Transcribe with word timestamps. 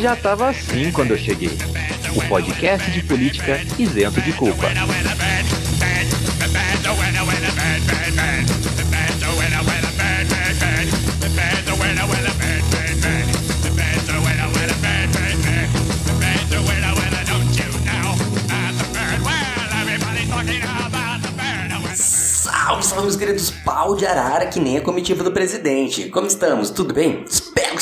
Já 0.00 0.16
tava 0.16 0.48
assim 0.50 0.90
quando 0.90 1.12
eu 1.12 1.18
cheguei. 1.18 1.56
O 2.16 2.20
podcast 2.28 2.90
de 2.90 3.02
política 3.02 3.60
isento 3.78 4.20
de 4.20 4.32
culpa. 4.32 4.66
Pau 23.82 23.96
de 23.96 24.06
arara, 24.06 24.46
que 24.46 24.60
nem 24.60 24.76
a 24.76 24.80
comitiva 24.80 25.24
do 25.24 25.32
presidente. 25.32 26.08
Como 26.08 26.28
estamos? 26.28 26.70
Tudo 26.70 26.94
bem? 26.94 27.24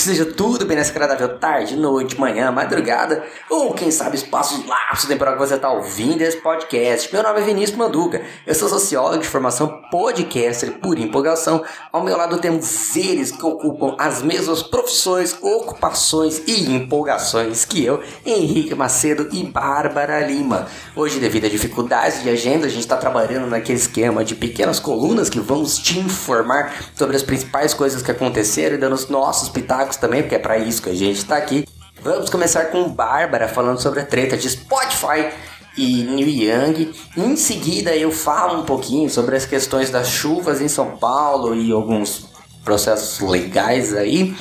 Que 0.01 0.07
seja 0.07 0.25
tudo 0.25 0.65
bem 0.65 0.79
nessa 0.79 0.93
agradável 0.93 1.39
tarde, 1.39 1.77
noite, 1.77 2.19
manhã, 2.19 2.51
madrugada, 2.51 3.23
ou 3.51 3.75
quem 3.75 3.91
sabe 3.91 4.17
espaços 4.17 4.67
lapsos 4.67 5.07
temporal 5.07 5.35
que 5.35 5.41
você 5.41 5.57
está 5.57 5.71
ouvindo 5.71 6.23
esse 6.23 6.39
podcast. 6.39 7.13
Meu 7.13 7.23
nome 7.23 7.41
é 7.41 7.45
Vinícius 7.45 7.77
Manduca, 7.77 8.23
eu 8.47 8.55
sou 8.55 8.67
sociólogo 8.67 9.19
de 9.19 9.29
formação 9.29 9.83
podcaster 9.91 10.79
por 10.79 10.99
empolgação. 10.99 11.63
Ao 11.93 12.03
meu 12.03 12.17
lado 12.17 12.39
temos 12.39 12.97
eles 12.97 13.31
que 13.31 13.45
ocupam 13.45 13.95
as 13.99 14.23
mesmas 14.23 14.63
profissões, 14.63 15.37
ocupações 15.43 16.45
e 16.47 16.75
empolgações 16.75 17.67
que 17.67 17.85
eu, 17.85 18.03
Henrique 18.25 18.75
Macedo 18.75 19.29
e 19.31 19.45
Bárbara 19.45 20.21
Lima. 20.21 20.67
Hoje, 20.97 21.21
devido 21.21 21.45
a 21.45 21.51
dificuldades 21.51 22.23
de 22.23 22.31
agenda, 22.31 22.67
a 22.67 22.71
gente 22.71 22.81
está 22.81 22.97
trabalhando 22.97 23.49
naquele 23.49 23.79
esquema 23.79 24.25
de 24.25 24.35
pequenas 24.35 24.81
colunas 24.81 25.29
que 25.29 25.41
vamos 25.41 25.77
te 25.77 25.99
informar 25.99 26.75
sobre 26.95 27.17
as 27.17 27.23
principais 27.23 27.75
coisas 27.75 28.01
que 28.01 28.11
aconteceram 28.11 28.77
e 28.77 28.79
dando 28.79 28.95
os 28.95 29.07
nossos 29.11 29.51
pitacos 29.51 29.90
também, 29.99 30.23
porque 30.23 30.35
é 30.35 30.39
para 30.39 30.59
isso 30.59 30.83
que 30.83 30.91
a 30.91 30.95
gente 30.95 31.19
está 31.19 31.37
aqui. 31.37 31.67
Vamos 32.03 32.31
começar 32.31 32.67
com 32.67 32.89
Bárbara 32.89 33.49
falando 33.49 33.81
sobre 33.81 34.01
a 34.01 34.07
treta 34.07 34.37
de 34.37 34.49
Spotify 34.49 35.31
e 35.77 36.03
New 36.03 36.29
Young. 36.29 36.93
Em 37.17 37.37
seguida 37.37 37.95
eu 37.95 38.11
falo 38.11 38.61
um 38.61 38.65
pouquinho 38.65 39.11
sobre 39.11 39.37
as 39.37 39.45
questões 39.45 39.91
das 39.91 40.09
chuvas 40.09 40.61
em 40.61 40.69
São 40.69 40.97
Paulo 40.97 41.55
e 41.55 41.71
alguns 41.71 42.27
processos 42.65 43.21
legais 43.21 43.95
aí. 43.95 44.35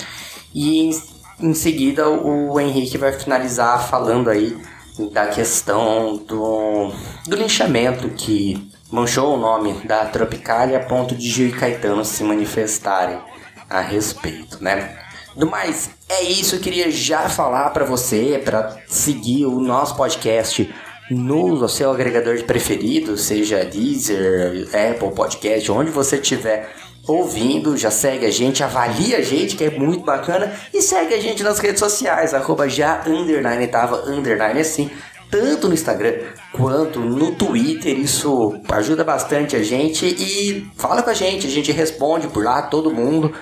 E 0.53 0.88
em, 0.88 1.02
em 1.42 1.53
seguida 1.53 2.08
o 2.09 2.59
Henrique 2.59 2.97
vai 2.97 3.11
finalizar 3.11 3.88
falando 3.88 4.30
aí 4.30 4.58
da 5.11 5.27
questão 5.27 6.17
do, 6.17 6.92
do 7.27 7.36
linchamento 7.36 8.09
que 8.09 8.70
manchou 8.92 9.36
o 9.36 9.38
nome 9.38 9.73
da 9.86 10.05
Tropicália 10.05 10.77
a 10.77 10.83
ponto 10.83 11.16
de 11.16 11.30
Gil 11.30 11.47
e 11.47 11.52
Caetano 11.52 12.03
se 12.03 12.23
manifestarem 12.23 13.20
a 13.70 13.80
respeito, 13.81 14.61
né? 14.61 15.08
Do 15.35 15.47
mais, 15.47 15.89
é 16.08 16.23
isso. 16.23 16.55
Eu 16.55 16.59
queria 16.59 16.91
já 16.91 17.30
falar 17.30 17.69
para 17.69 17.85
você, 17.85 18.41
para 18.44 18.77
seguir 18.88 19.45
o 19.45 19.59
nosso 19.59 19.95
podcast 19.95 20.73
no 21.09 21.67
seu 21.67 21.91
agregador 21.91 22.36
de 22.36 22.44
preferido, 22.44 23.17
seja 23.17 23.66
Deezer, 23.66 24.67
Apple 24.67 25.11
Podcast, 25.11 25.71
onde 25.71 25.89
você 25.89 26.17
estiver 26.17 26.69
ouvindo, 27.08 27.75
já 27.75 27.89
segue 27.89 28.25
a 28.25 28.31
gente, 28.31 28.63
avalia 28.63 29.17
a 29.17 29.21
gente, 29.21 29.55
que 29.55 29.63
é 29.63 29.71
muito 29.71 30.03
bacana, 30.03 30.53
e 30.71 30.81
segue 30.81 31.16
a 31.16 31.19
gente 31.19 31.41
nas 31.41 31.58
redes 31.58 31.80
sociais, 31.80 32.33
arroba 32.36 32.69
já 32.69 33.02
underline, 33.08 33.66
tava 33.67 34.03
underline 34.08 34.59
assim, 34.59 34.91
tanto 35.31 35.67
no 35.67 35.73
Instagram 35.73 36.14
quanto 36.53 36.99
no 36.99 37.33
Twitter, 37.33 37.97
isso 37.97 38.59
ajuda 38.69 39.03
bastante 39.03 39.55
a 39.55 39.64
gente 39.64 40.05
e 40.05 40.69
fala 40.77 41.02
com 41.02 41.09
a 41.09 41.14
gente, 41.16 41.47
a 41.47 41.49
gente 41.49 41.71
responde 41.71 42.27
por 42.27 42.43
lá, 42.43 42.61
todo 42.61 42.91
mundo, 42.93 43.33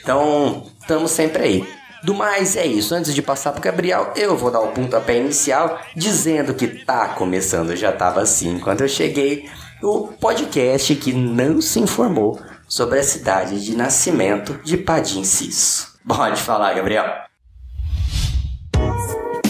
então 0.00 0.64
estamos 0.88 1.10
sempre 1.10 1.42
aí. 1.42 1.68
Do 2.02 2.14
mais 2.14 2.56
é 2.56 2.64
isso, 2.64 2.94
antes 2.94 3.14
de 3.14 3.20
passar 3.20 3.52
pro 3.52 3.60
Gabriel, 3.60 4.14
eu 4.16 4.34
vou 4.38 4.50
dar 4.50 4.60
o 4.60 4.68
pontapé 4.68 5.18
inicial 5.18 5.78
dizendo 5.94 6.54
que 6.54 6.66
tá 6.66 7.08
começando, 7.08 7.76
já 7.76 7.92
tava 7.92 8.22
assim 8.22 8.58
quando 8.58 8.80
eu 8.80 8.88
cheguei, 8.88 9.50
o 9.82 10.08
podcast 10.08 10.94
que 10.94 11.12
não 11.12 11.60
se 11.60 11.78
informou 11.78 12.40
sobre 12.66 13.00
a 13.00 13.02
cidade 13.02 13.62
de 13.62 13.76
nascimento 13.76 14.58
de 14.64 14.78
Padim 14.78 15.24
Cis. 15.24 15.88
Pode 16.06 16.40
falar, 16.40 16.72
Gabriel. 16.72 17.04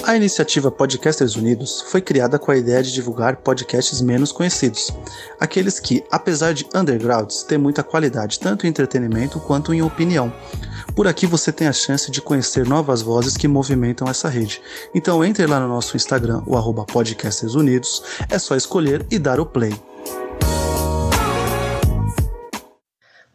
A 0.08 0.16
iniciativa 0.16 0.70
Podcasters 0.70 1.36
Unidos 1.36 1.82
foi 1.82 2.00
criada 2.00 2.38
com 2.38 2.50
a 2.50 2.56
ideia 2.56 2.82
de 2.82 2.94
divulgar 2.94 3.36
podcasts 3.36 4.00
menos 4.00 4.32
conhecidos, 4.32 4.90
aqueles 5.38 5.78
que, 5.78 6.02
apesar 6.10 6.54
de 6.54 6.66
undergrounds, 6.74 7.42
têm 7.42 7.58
muita 7.58 7.82
qualidade 7.82 8.40
tanto 8.40 8.66
em 8.66 8.70
entretenimento 8.70 9.38
quanto 9.38 9.74
em 9.74 9.82
opinião. 9.82 10.32
Por 10.94 11.06
aqui 11.06 11.26
você 11.26 11.52
tem 11.52 11.68
a 11.68 11.72
chance 11.72 12.10
de 12.10 12.20
conhecer 12.20 12.66
novas 12.66 13.02
vozes 13.02 13.36
que 13.36 13.46
movimentam 13.46 14.08
essa 14.08 14.28
rede. 14.28 14.60
Então 14.94 15.24
entre 15.24 15.46
lá 15.46 15.60
no 15.60 15.68
nosso 15.68 15.96
Instagram, 15.96 16.42
o 16.46 16.56
arroba 16.56 16.84
Podcasters 16.84 17.54
Unidos, 17.54 18.02
é 18.30 18.38
só 18.38 18.56
escolher 18.56 19.06
e 19.10 19.18
dar 19.18 19.40
o 19.40 19.46
play. 19.46 19.72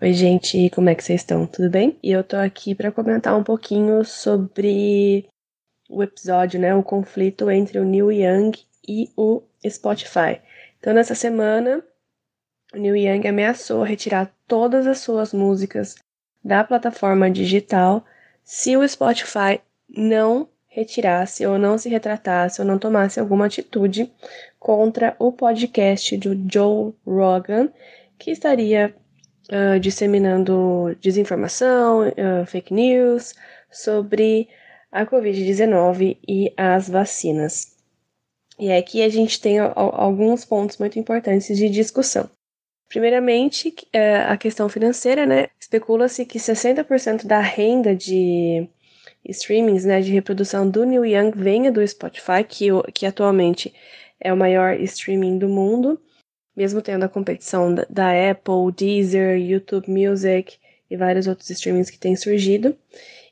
Oi, 0.01 0.11
gente, 0.11 0.69
como 0.71 0.89
é 0.89 0.95
que 0.95 1.03
vocês 1.03 1.21
estão? 1.21 1.45
Tudo 1.47 1.69
bem? 1.69 1.97
E 2.03 2.11
eu 2.11 2.23
tô 2.25 2.35
aqui 2.35 2.75
para 2.75 2.91
comentar 2.91 3.37
um 3.37 3.43
pouquinho 3.43 4.03
sobre 4.03 5.25
o 5.89 6.03
episódio, 6.03 6.59
né, 6.59 6.75
o 6.75 6.83
conflito 6.83 7.49
entre 7.49 7.79
o 7.79 7.85
Neil 7.85 8.11
Young 8.11 8.51
e 8.85 9.09
o 9.15 9.41
Spotify. 9.65 10.41
Então, 10.77 10.93
nessa 10.93 11.15
semana, 11.15 11.81
o 12.73 12.77
Neil 12.77 12.97
Young 12.97 13.27
ameaçou 13.27 13.81
retirar 13.83 14.29
todas 14.45 14.87
as 14.87 14.99
suas 14.99 15.31
músicas 15.31 15.95
da 16.43 16.63
plataforma 16.63 17.29
digital 17.29 18.05
se 18.43 18.75
o 18.75 18.87
Spotify 18.87 19.61
não 19.89 20.47
retirasse 20.67 21.45
ou 21.45 21.57
não 21.57 21.77
se 21.77 21.87
retratasse 21.87 22.59
ou 22.59 22.67
não 22.67 22.79
tomasse 22.79 23.19
alguma 23.19 23.45
atitude 23.45 24.11
contra 24.59 25.15
o 25.19 25.31
podcast 25.31 26.17
do 26.17 26.35
Joe 26.51 26.93
Rogan, 27.05 27.69
que 28.17 28.31
estaria 28.31 28.93
uh, 29.51 29.79
disseminando 29.79 30.97
desinformação, 30.99 32.07
uh, 32.07 32.45
fake 32.47 32.73
news 32.73 33.35
sobre 33.71 34.49
a 34.91 35.05
Covid-19 35.05 36.17
e 36.27 36.53
as 36.57 36.89
vacinas. 36.89 37.73
E 38.59 38.71
aqui 38.71 39.01
a 39.01 39.09
gente 39.09 39.41
tem 39.41 39.59
alguns 39.59 40.45
pontos 40.45 40.77
muito 40.77 40.99
importantes 40.99 41.55
de 41.57 41.69
discussão. 41.69 42.29
Primeiramente, 42.93 43.73
a 44.27 44.37
questão 44.37 44.69
financeira, 44.69 45.25
né? 45.25 45.47
Especula-se 45.59 46.27
que 46.27 46.37
60% 46.37 47.25
da 47.25 47.39
renda 47.39 47.95
de 47.95 48.69
streamings, 49.25 49.83
né, 49.83 49.99
de 49.99 50.11
reprodução 50.11 50.69
do 50.69 50.83
New 50.83 51.03
Young 51.03 51.31
venha 51.35 51.71
do 51.71 51.85
Spotify, 51.87 52.43
que, 52.47 52.67
que 52.93 53.07
atualmente 53.07 53.73
é 54.19 54.31
o 54.31 54.37
maior 54.37 54.79
streaming 54.79 55.39
do 55.39 55.49
mundo, 55.49 55.99
mesmo 56.55 56.83
tendo 56.83 57.03
a 57.03 57.09
competição 57.09 57.73
da, 57.73 57.83
da 57.89 58.29
Apple, 58.29 58.71
Deezer, 58.77 59.39
YouTube 59.39 59.89
Music 59.89 60.57
e 60.87 60.95
vários 60.95 61.25
outros 61.25 61.49
streamings 61.49 61.89
que 61.89 61.97
têm 61.97 62.15
surgido. 62.15 62.77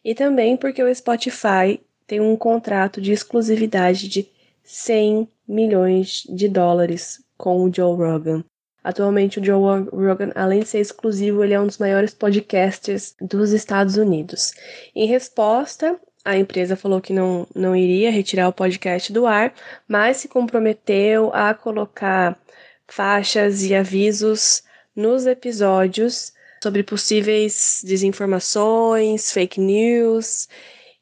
E 0.03 0.15
também 0.15 0.57
porque 0.57 0.81
o 0.81 0.95
Spotify 0.95 1.79
tem 2.07 2.19
um 2.19 2.35
contrato 2.35 2.99
de 2.99 3.11
exclusividade 3.11 4.07
de 4.07 4.27
100 4.63 5.29
milhões 5.47 6.23
de 6.27 6.49
dólares 6.49 7.23
com 7.37 7.63
o 7.63 7.71
Joe 7.71 7.95
Rogan. 7.95 8.43
Atualmente, 8.83 9.39
o 9.39 9.45
Joe 9.45 9.85
Rogan, 9.91 10.31
além 10.33 10.61
de 10.61 10.67
ser 10.67 10.79
exclusivo, 10.79 11.43
ele 11.43 11.53
é 11.53 11.59
um 11.59 11.67
dos 11.67 11.77
maiores 11.77 12.13
podcasters 12.13 13.15
dos 13.21 13.51
Estados 13.51 13.95
Unidos. 13.95 14.53
Em 14.95 15.05
resposta, 15.05 15.99
a 16.25 16.37
empresa 16.37 16.75
falou 16.75 16.99
que 16.99 17.13
não, 17.13 17.47
não 17.55 17.75
iria 17.75 18.11
retirar 18.11 18.47
o 18.47 18.53
podcast 18.53 19.11
do 19.13 19.27
ar, 19.27 19.53
mas 19.87 20.17
se 20.17 20.27
comprometeu 20.27 21.31
a 21.33 21.53
colocar 21.53 22.39
faixas 22.87 23.63
e 23.63 23.73
avisos 23.73 24.63
nos 24.95 25.25
episódios 25.25 26.33
sobre 26.61 26.83
possíveis 26.83 27.81
desinformações, 27.83 29.31
fake 29.31 29.59
news. 29.59 30.47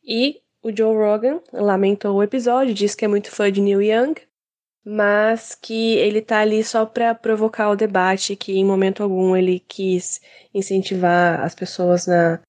E 0.03 0.41
o 0.61 0.75
Joe 0.75 0.95
Rogan 0.95 1.41
lamentou 1.51 2.15
o 2.15 2.23
episódio, 2.23 2.73
disse 2.73 2.95
que 2.95 3.05
é 3.05 3.07
muito 3.07 3.31
fã 3.31 3.51
de 3.51 3.61
Neil 3.61 3.81
Young, 3.81 4.15
mas 4.85 5.55
que 5.55 5.95
ele 5.95 6.21
tá 6.21 6.39
ali 6.39 6.63
só 6.63 6.85
para 6.85 7.13
provocar 7.13 7.69
o 7.69 7.75
debate, 7.75 8.35
que 8.35 8.57
em 8.57 8.65
momento 8.65 9.03
algum 9.03 9.35
ele 9.35 9.59
quis 9.59 10.21
incentivar 10.53 11.41
as 11.41 11.53
pessoas 11.53 12.07
na 12.07 12.39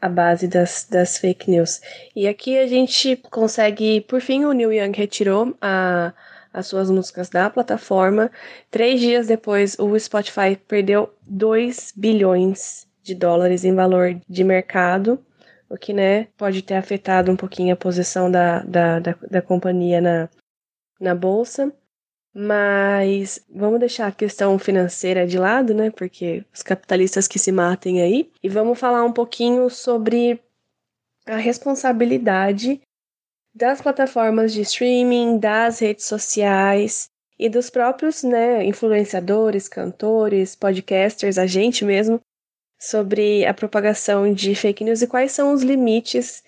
a 0.00 0.08
base 0.08 0.46
das, 0.46 0.86
das 0.90 1.16
fake 1.16 1.50
news. 1.50 1.80
E 2.14 2.28
aqui 2.28 2.58
a 2.58 2.66
gente 2.66 3.16
consegue, 3.30 4.02
por 4.02 4.20
fim, 4.20 4.44
o 4.44 4.52
Neil 4.52 4.70
Young 4.70 4.92
retirou 4.94 5.56
a, 5.62 6.12
as 6.52 6.66
suas 6.66 6.90
músicas 6.90 7.30
da 7.30 7.48
plataforma. 7.48 8.30
Três 8.70 9.00
dias 9.00 9.26
depois, 9.26 9.78
o 9.78 9.98
Spotify 9.98 10.56
perdeu 10.68 11.10
2 11.26 11.94
bilhões 11.96 12.86
de 13.02 13.14
dólares 13.14 13.64
em 13.64 13.74
valor 13.74 14.20
de 14.28 14.44
mercado, 14.44 15.18
o 15.70 15.76
que 15.78 15.94
né, 15.94 16.28
pode 16.36 16.60
ter 16.60 16.74
afetado 16.74 17.32
um 17.32 17.36
pouquinho 17.36 17.72
a 17.72 17.76
posição 17.76 18.30
da, 18.30 18.60
da, 18.60 18.98
da, 18.98 19.16
da 19.30 19.40
companhia 19.40 20.02
na, 20.02 20.28
na 21.04 21.14
bolsa. 21.14 21.72
Mas 22.34 23.40
vamos 23.48 23.78
deixar 23.78 24.08
a 24.08 24.12
questão 24.12 24.58
financeira 24.58 25.24
de 25.24 25.38
lado, 25.38 25.72
né? 25.72 25.90
Porque 25.90 26.44
os 26.52 26.64
capitalistas 26.64 27.28
que 27.28 27.38
se 27.38 27.52
matem 27.52 28.02
aí. 28.02 28.28
E 28.42 28.48
vamos 28.48 28.78
falar 28.78 29.04
um 29.04 29.12
pouquinho 29.12 29.70
sobre 29.70 30.40
a 31.26 31.36
responsabilidade 31.36 32.80
das 33.54 33.80
plataformas 33.80 34.52
de 34.52 34.62
streaming, 34.62 35.38
das 35.38 35.78
redes 35.78 36.06
sociais 36.06 37.08
e 37.38 37.48
dos 37.48 37.70
próprios 37.70 38.22
né, 38.24 38.64
influenciadores, 38.64 39.68
cantores, 39.68 40.56
podcasters, 40.56 41.38
a 41.38 41.46
gente 41.46 41.84
mesmo, 41.84 42.20
sobre 42.78 43.46
a 43.46 43.54
propagação 43.54 44.32
de 44.32 44.54
fake 44.54 44.84
news 44.84 45.02
e 45.02 45.06
quais 45.06 45.32
são 45.32 45.52
os 45.52 45.62
limites 45.62 46.42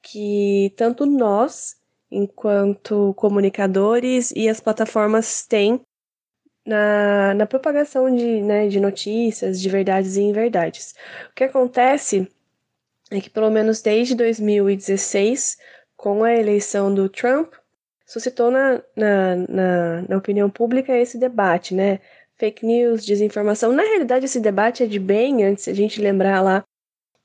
que 0.00 0.72
tanto 0.76 1.04
nós 1.04 1.76
enquanto 2.12 3.14
comunicadores 3.14 4.30
e 4.36 4.48
as 4.48 4.60
plataformas 4.60 5.46
têm 5.46 5.80
na, 6.64 7.34
na 7.34 7.46
propagação 7.46 8.14
de, 8.14 8.42
né, 8.42 8.68
de 8.68 8.78
notícias, 8.78 9.60
de 9.60 9.68
verdades 9.68 10.16
e 10.16 10.22
inverdades. 10.22 10.94
O 11.30 11.34
que 11.34 11.44
acontece 11.44 12.30
é 13.10 13.20
que, 13.20 13.30
pelo 13.30 13.50
menos 13.50 13.80
desde 13.80 14.14
2016, 14.14 15.56
com 15.96 16.22
a 16.22 16.34
eleição 16.34 16.94
do 16.94 17.08
Trump, 17.08 17.54
suscitou 18.06 18.50
na, 18.50 18.82
na, 18.94 19.36
na, 19.48 20.02
na 20.08 20.16
opinião 20.16 20.50
pública 20.50 20.96
esse 20.96 21.18
debate, 21.18 21.74
né? 21.74 21.98
Fake 22.36 22.64
news, 22.64 23.04
desinformação. 23.04 23.72
Na 23.72 23.82
realidade, 23.82 24.26
esse 24.26 24.40
debate 24.40 24.82
é 24.82 24.86
de 24.86 24.98
bem 24.98 25.44
antes, 25.44 25.68
a 25.68 25.72
gente 25.72 26.00
lembrar 26.00 26.42
lá 26.42 26.64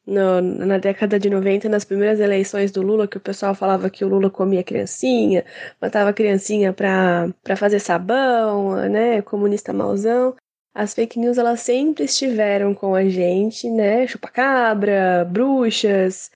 no, 0.07 0.41
na 0.41 0.77
década 0.77 1.19
de 1.19 1.29
90, 1.29 1.67
nas 1.67 1.83
primeiras 1.83 2.19
eleições 2.21 2.71
do 2.71 2.81
Lula, 2.81 3.07
que 3.07 3.17
o 3.17 3.19
pessoal 3.19 3.53
falava 3.53 3.89
que 3.89 4.05
o 4.05 4.07
Lula 4.07 4.29
comia 4.29 4.63
criancinha, 4.63 5.45
matava 5.81 6.13
criancinha 6.13 6.71
pra 6.71 7.55
fazer 7.57 7.79
sabão, 7.79 8.75
né, 8.89 9.21
comunista 9.21 9.73
mauzão. 9.73 10.35
As 10.73 10.93
fake 10.93 11.19
news, 11.19 11.37
elas 11.37 11.59
sempre 11.61 12.05
estiveram 12.05 12.73
com 12.73 12.95
a 12.95 13.03
gente, 13.09 13.69
né, 13.69 14.07
chupacabra, 14.07 15.25
bruxas, 15.29 16.31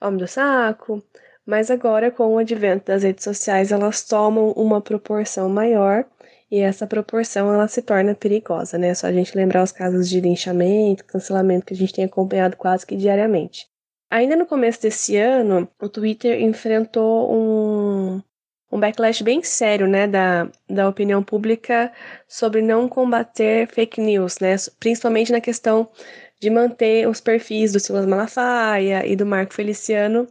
homem 0.00 0.18
do 0.18 0.28
saco. 0.28 1.02
Mas 1.44 1.70
agora, 1.70 2.10
com 2.10 2.34
o 2.34 2.38
advento 2.38 2.86
das 2.86 3.02
redes 3.02 3.24
sociais, 3.24 3.72
elas 3.72 4.04
tomam 4.04 4.52
uma 4.52 4.80
proporção 4.80 5.48
maior 5.48 6.04
e 6.50 6.60
essa 6.60 6.86
proporção 6.86 7.52
ela 7.52 7.68
se 7.68 7.82
torna 7.82 8.14
perigosa, 8.14 8.78
né? 8.78 8.94
Só 8.94 9.06
a 9.06 9.12
gente 9.12 9.36
lembrar 9.36 9.62
os 9.62 9.72
casos 9.72 10.08
de 10.08 10.20
linchamento, 10.20 11.04
cancelamento 11.04 11.66
que 11.66 11.74
a 11.74 11.76
gente 11.76 11.92
tem 11.92 12.04
acompanhado 12.04 12.56
quase 12.56 12.86
que 12.86 12.96
diariamente. 12.96 13.66
Ainda 14.10 14.34
no 14.36 14.46
começo 14.46 14.80
desse 14.80 15.16
ano, 15.16 15.68
o 15.80 15.88
Twitter 15.88 16.40
enfrentou 16.40 17.30
um, 17.30 18.22
um 18.72 18.80
backlash 18.80 19.22
bem 19.22 19.42
sério, 19.42 19.86
né, 19.86 20.06
da, 20.06 20.50
da 20.68 20.88
opinião 20.88 21.22
pública 21.22 21.92
sobre 22.26 22.62
não 22.62 22.88
combater 22.88 23.68
fake 23.68 24.00
news, 24.00 24.38
né, 24.38 24.56
principalmente 24.80 25.30
na 25.30 25.42
questão 25.42 25.86
de 26.40 26.48
manter 26.48 27.06
os 27.06 27.20
perfis 27.20 27.72
do 27.72 27.80
Silas 27.80 28.06
Malafaia 28.06 29.06
e 29.06 29.14
do 29.14 29.26
Marco 29.26 29.52
Feliciano 29.52 30.26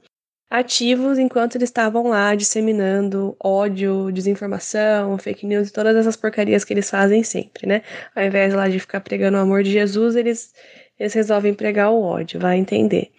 ativos 0.50 1.20
enquanto 1.20 1.56
eles 1.56 1.70
estavam 1.70 2.08
lá 2.08 2.34
disseminando 2.34 3.36
ódio, 3.44 4.12
desinformação, 4.12 5.18
fake 5.18 5.46
news 5.46 5.70
e 5.70 5.74
todas 5.74 5.96
essas 5.96 6.16
porcarias 6.16 6.64
que 6.64 6.74
eles 6.74 6.90
fazem 6.90 7.24
sempre, 7.24 7.68
né? 7.68 7.82
Ao 8.16 8.24
invés 8.24 8.54
lá 8.54 8.68
de 8.68 8.80
ficar 8.80 9.02
pregando 9.02 9.38
o 9.38 9.42
amor 9.42 9.64
de 9.64 9.72
Jesus, 9.72 10.16
eles, 10.16 10.54
eles 10.98 11.14
resolvem 11.14 11.54
pregar 11.54 11.92
o 11.92 12.02
ódio, 12.02 12.40
vai 12.40 12.58
entender. 12.58 13.12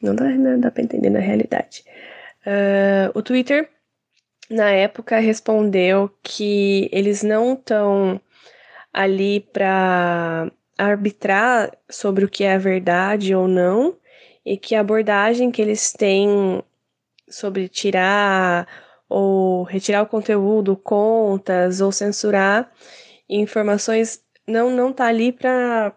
Não 0.00 0.14
dá, 0.14 0.24
não 0.24 0.60
dá 0.60 0.70
pra 0.70 0.82
entender 0.82 1.10
na 1.10 1.18
realidade. 1.18 1.84
Uh, 2.46 3.10
o 3.18 3.22
Twitter, 3.22 3.68
na 4.48 4.70
época, 4.70 5.18
respondeu 5.18 6.08
que 6.22 6.88
eles 6.92 7.24
não 7.24 7.54
estão 7.54 8.20
ali 8.92 9.40
para 9.40 10.50
arbitrar 10.78 11.76
sobre 11.90 12.24
o 12.24 12.28
que 12.28 12.44
é 12.44 12.56
verdade 12.56 13.34
ou 13.34 13.48
não, 13.48 13.96
e 14.44 14.56
que 14.56 14.76
a 14.76 14.80
abordagem 14.80 15.50
que 15.50 15.60
eles 15.60 15.92
têm 15.92 16.62
sobre 17.28 17.68
tirar 17.68 18.66
ou 19.08 19.62
retirar 19.64 20.02
o 20.02 20.06
conteúdo, 20.06 20.76
contas 20.76 21.80
ou 21.80 21.92
censurar 21.92 22.70
informações 23.28 24.20
não 24.46 24.70
não 24.70 24.92
tá 24.92 25.06
ali 25.06 25.32
para 25.32 25.92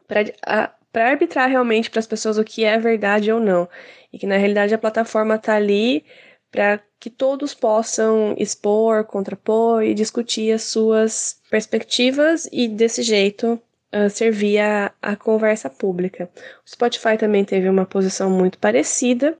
para 0.92 1.10
arbitrar 1.10 1.48
realmente 1.50 1.90
para 1.90 2.00
as 2.00 2.08
pessoas 2.08 2.38
o 2.38 2.44
que 2.44 2.64
é 2.64 2.78
verdade 2.78 3.32
ou 3.32 3.40
não. 3.40 3.70
E 4.12 4.18
que 4.18 4.26
na 4.26 4.38
realidade 4.38 4.74
a 4.74 4.78
plataforma 4.78 5.38
tá 5.38 5.56
ali 5.56 6.04
para 6.52 6.80
que 7.00 7.12
todos 7.12 7.54
possam 7.54 8.34
expor, 8.38 9.06
contrapor 9.06 9.84
e 9.84 9.94
discutir 9.94 10.52
as 10.52 10.64
suas 10.64 11.40
perspectivas 11.50 12.50
e 12.52 12.68
desse 12.68 13.04
jeito 13.04 13.62
uh, 13.94 14.10
servir 14.10 14.60
a, 14.60 14.92
a 15.00 15.16
conversa 15.16 15.70
pública. 15.70 16.30
O 16.66 16.70
Spotify 16.70 17.18
também 17.18 17.46
teve 17.46 17.70
uma 17.70 17.86
posição 17.86 18.32
muito 18.32 18.58
parecida, 18.58 19.38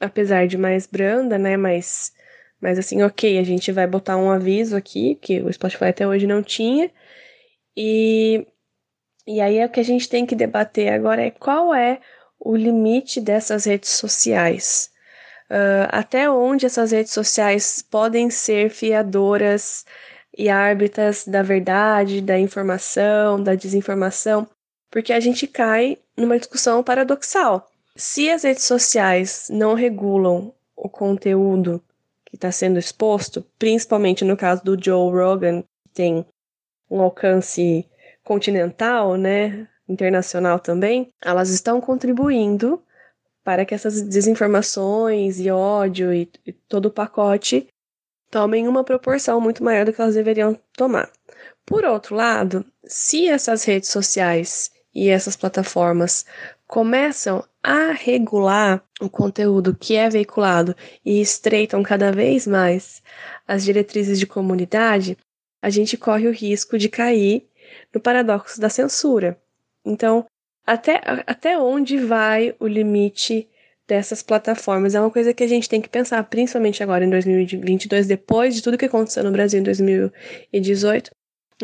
apesar 0.00 0.46
de 0.46 0.56
mais 0.56 0.86
branda, 0.86 1.38
né? 1.38 1.56
Mas, 1.56 2.12
mas 2.60 2.78
assim, 2.78 3.02
ok, 3.02 3.38
a 3.38 3.44
gente 3.44 3.70
vai 3.70 3.86
botar 3.86 4.16
um 4.16 4.30
aviso 4.30 4.76
aqui, 4.76 5.14
que 5.16 5.40
o 5.40 5.52
Spotify 5.52 5.86
até 5.86 6.08
hoje 6.08 6.26
não 6.26 6.42
tinha. 6.42 6.90
E, 7.76 8.46
e 9.26 9.40
aí 9.40 9.58
é 9.58 9.66
o 9.66 9.68
que 9.68 9.80
a 9.80 9.84
gente 9.84 10.08
tem 10.08 10.26
que 10.26 10.34
debater 10.34 10.92
agora 10.92 11.22
é 11.22 11.30
qual 11.30 11.74
é 11.74 12.00
o 12.38 12.56
limite 12.56 13.20
dessas 13.20 13.66
redes 13.66 13.90
sociais. 13.90 14.90
Uh, 15.50 15.86
até 15.90 16.30
onde 16.30 16.64
essas 16.64 16.92
redes 16.92 17.12
sociais 17.12 17.82
podem 17.82 18.30
ser 18.30 18.70
fiadoras 18.70 19.84
e 20.36 20.48
árbitras 20.48 21.26
da 21.26 21.42
verdade, 21.42 22.20
da 22.20 22.38
informação, 22.38 23.42
da 23.42 23.54
desinformação, 23.54 24.48
porque 24.90 25.12
a 25.12 25.20
gente 25.20 25.46
cai 25.46 25.98
numa 26.16 26.38
discussão 26.38 26.82
paradoxal. 26.82 27.69
Se 28.00 28.30
as 28.30 28.44
redes 28.44 28.64
sociais 28.64 29.48
não 29.50 29.74
regulam 29.74 30.54
o 30.74 30.88
conteúdo 30.88 31.84
que 32.24 32.34
está 32.34 32.50
sendo 32.50 32.78
exposto, 32.78 33.44
principalmente 33.58 34.24
no 34.24 34.38
caso 34.38 34.64
do 34.64 34.82
Joe 34.82 35.12
Rogan, 35.12 35.60
que 35.60 35.88
tem 35.92 36.24
um 36.90 37.02
alcance 37.02 37.86
continental, 38.24 39.16
né, 39.16 39.68
internacional 39.86 40.58
também, 40.58 41.12
elas 41.22 41.50
estão 41.50 41.78
contribuindo 41.78 42.82
para 43.44 43.66
que 43.66 43.74
essas 43.74 44.00
desinformações 44.00 45.38
e 45.38 45.50
ódio 45.50 46.10
e, 46.10 46.26
e 46.46 46.54
todo 46.54 46.86
o 46.86 46.90
pacote 46.90 47.68
tomem 48.30 48.66
uma 48.66 48.82
proporção 48.82 49.42
muito 49.42 49.62
maior 49.62 49.84
do 49.84 49.92
que 49.92 50.00
elas 50.00 50.14
deveriam 50.14 50.58
tomar. 50.72 51.10
Por 51.66 51.84
outro 51.84 52.16
lado, 52.16 52.64
se 52.82 53.28
essas 53.28 53.62
redes 53.64 53.90
sociais 53.90 54.70
e 54.94 55.10
essas 55.10 55.36
plataformas 55.36 56.24
começam 56.70 57.44
a 57.60 57.90
regular 57.90 58.80
o 59.00 59.10
conteúdo 59.10 59.74
que 59.74 59.96
é 59.96 60.08
veiculado 60.08 60.76
e 61.04 61.20
estreitam 61.20 61.82
cada 61.82 62.12
vez 62.12 62.46
mais 62.46 63.02
as 63.46 63.64
diretrizes 63.64 64.20
de 64.20 64.26
comunidade, 64.26 65.18
a 65.60 65.68
gente 65.68 65.96
corre 65.96 66.28
o 66.28 66.32
risco 66.32 66.78
de 66.78 66.88
cair 66.88 67.48
no 67.92 68.00
paradoxo 68.00 68.60
da 68.60 68.68
censura. 68.68 69.36
Então, 69.84 70.24
até, 70.64 71.00
até 71.26 71.58
onde 71.58 71.98
vai 71.98 72.54
o 72.60 72.68
limite 72.68 73.48
dessas 73.88 74.22
plataformas? 74.22 74.94
É 74.94 75.00
uma 75.00 75.10
coisa 75.10 75.34
que 75.34 75.42
a 75.42 75.48
gente 75.48 75.68
tem 75.68 75.80
que 75.80 75.88
pensar, 75.88 76.22
principalmente 76.22 76.84
agora 76.84 77.04
em 77.04 77.10
2022, 77.10 78.06
depois 78.06 78.54
de 78.54 78.62
tudo 78.62 78.78
que 78.78 78.84
aconteceu 78.84 79.24
no 79.24 79.32
Brasil 79.32 79.58
em 79.58 79.64
2018, 79.64 81.10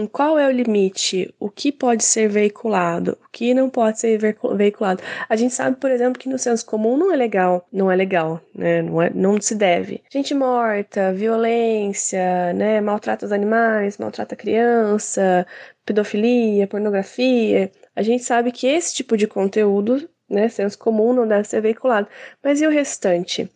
qual 0.04 0.38
é 0.38 0.46
o 0.46 0.50
limite? 0.50 1.32
O 1.38 1.48
que 1.48 1.70
pode 1.70 2.04
ser 2.04 2.28
veiculado? 2.28 3.16
O 3.24 3.30
que 3.30 3.54
não 3.54 3.70
pode 3.70 4.00
ser 4.00 4.18
veiculado? 4.54 5.02
A 5.28 5.36
gente 5.36 5.54
sabe, 5.54 5.76
por 5.76 5.90
exemplo, 5.90 6.18
que 6.18 6.28
no 6.28 6.38
senso 6.38 6.66
comum 6.66 6.96
não 6.96 7.12
é 7.12 7.16
legal, 7.16 7.66
não 7.72 7.90
é 7.90 7.96
legal, 7.96 8.40
né? 8.54 8.82
Não, 8.82 9.00
é, 9.00 9.10
não 9.14 9.40
se 9.40 9.54
deve. 9.54 10.02
Gente 10.10 10.34
morta, 10.34 11.12
violência, 11.12 12.52
né? 12.52 12.80
Maltrata 12.80 13.24
os 13.24 13.32
animais, 13.32 13.96
maltrata 13.96 14.34
a 14.34 14.38
criança, 14.38 15.46
pedofilia, 15.86 16.66
pornografia. 16.66 17.70
A 17.94 18.02
gente 18.02 18.24
sabe 18.24 18.52
que 18.52 18.66
esse 18.66 18.94
tipo 18.94 19.16
de 19.16 19.26
conteúdo, 19.26 20.06
né? 20.28 20.48
Senso 20.48 20.78
comum 20.78 21.12
não 21.14 21.26
deve 21.26 21.48
ser 21.48 21.62
veiculado. 21.62 22.08
Mas 22.42 22.60
e 22.60 22.66
o 22.66 22.70
restante? 22.70 23.48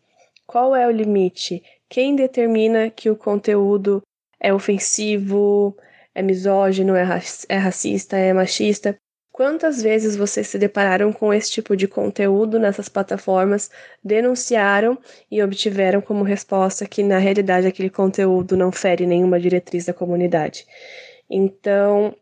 Qual 0.46 0.74
é 0.74 0.86
o 0.86 0.90
limite? 0.90 1.62
Quem 1.88 2.16
determina 2.16 2.88
que 2.88 3.10
o 3.10 3.16
conteúdo 3.16 4.00
é 4.40 4.54
ofensivo? 4.54 5.76
É 6.20 6.22
misógino, 6.22 6.94
é, 6.94 7.02
é 7.48 7.56
racista, 7.56 8.16
é 8.16 8.32
machista. 8.32 8.96
Quantas 9.32 9.82
vezes 9.82 10.16
vocês 10.16 10.46
se 10.48 10.58
depararam 10.58 11.12
com 11.12 11.32
esse 11.32 11.50
tipo 11.50 11.74
de 11.74 11.88
conteúdo 11.88 12.58
nessas 12.58 12.88
plataformas, 12.88 13.70
denunciaram 14.04 14.98
e 15.30 15.42
obtiveram 15.42 16.00
como 16.02 16.22
resposta 16.22 16.86
que 16.86 17.02
na 17.02 17.18
realidade 17.18 17.66
aquele 17.66 17.88
conteúdo 17.88 18.56
não 18.56 18.70
fere 18.70 19.06
nenhuma 19.06 19.40
diretriz 19.40 19.86
da 19.86 19.94
comunidade? 19.94 20.66
Então, 21.28 22.14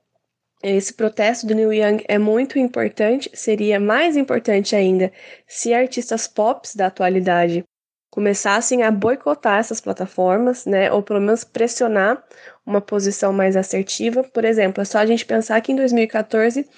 esse 0.62 0.94
protesto 0.94 1.46
do 1.46 1.54
Neil 1.54 1.72
Young 1.72 2.04
é 2.06 2.18
muito 2.18 2.58
importante, 2.58 3.28
seria 3.34 3.80
mais 3.80 4.16
importante 4.16 4.76
ainda 4.76 5.10
se 5.46 5.74
artistas 5.74 6.28
pop 6.28 6.68
da 6.76 6.86
atualidade 6.86 7.64
começassem 8.10 8.82
a 8.82 8.90
boicotar 8.90 9.58
essas 9.58 9.80
plataformas, 9.80 10.64
né, 10.64 10.90
ou 10.90 11.02
pelo 11.02 11.20
menos 11.20 11.44
pressionar 11.44 12.22
uma 12.64 12.80
posição 12.80 13.32
mais 13.32 13.56
assertiva. 13.56 14.22
Por 14.22 14.44
exemplo, 14.44 14.82
é 14.82 14.84
só 14.84 14.98
a 14.98 15.06
gente 15.06 15.24
pensar 15.26 15.60
que 15.60 15.72
em 15.72 15.76
2014 15.76 16.68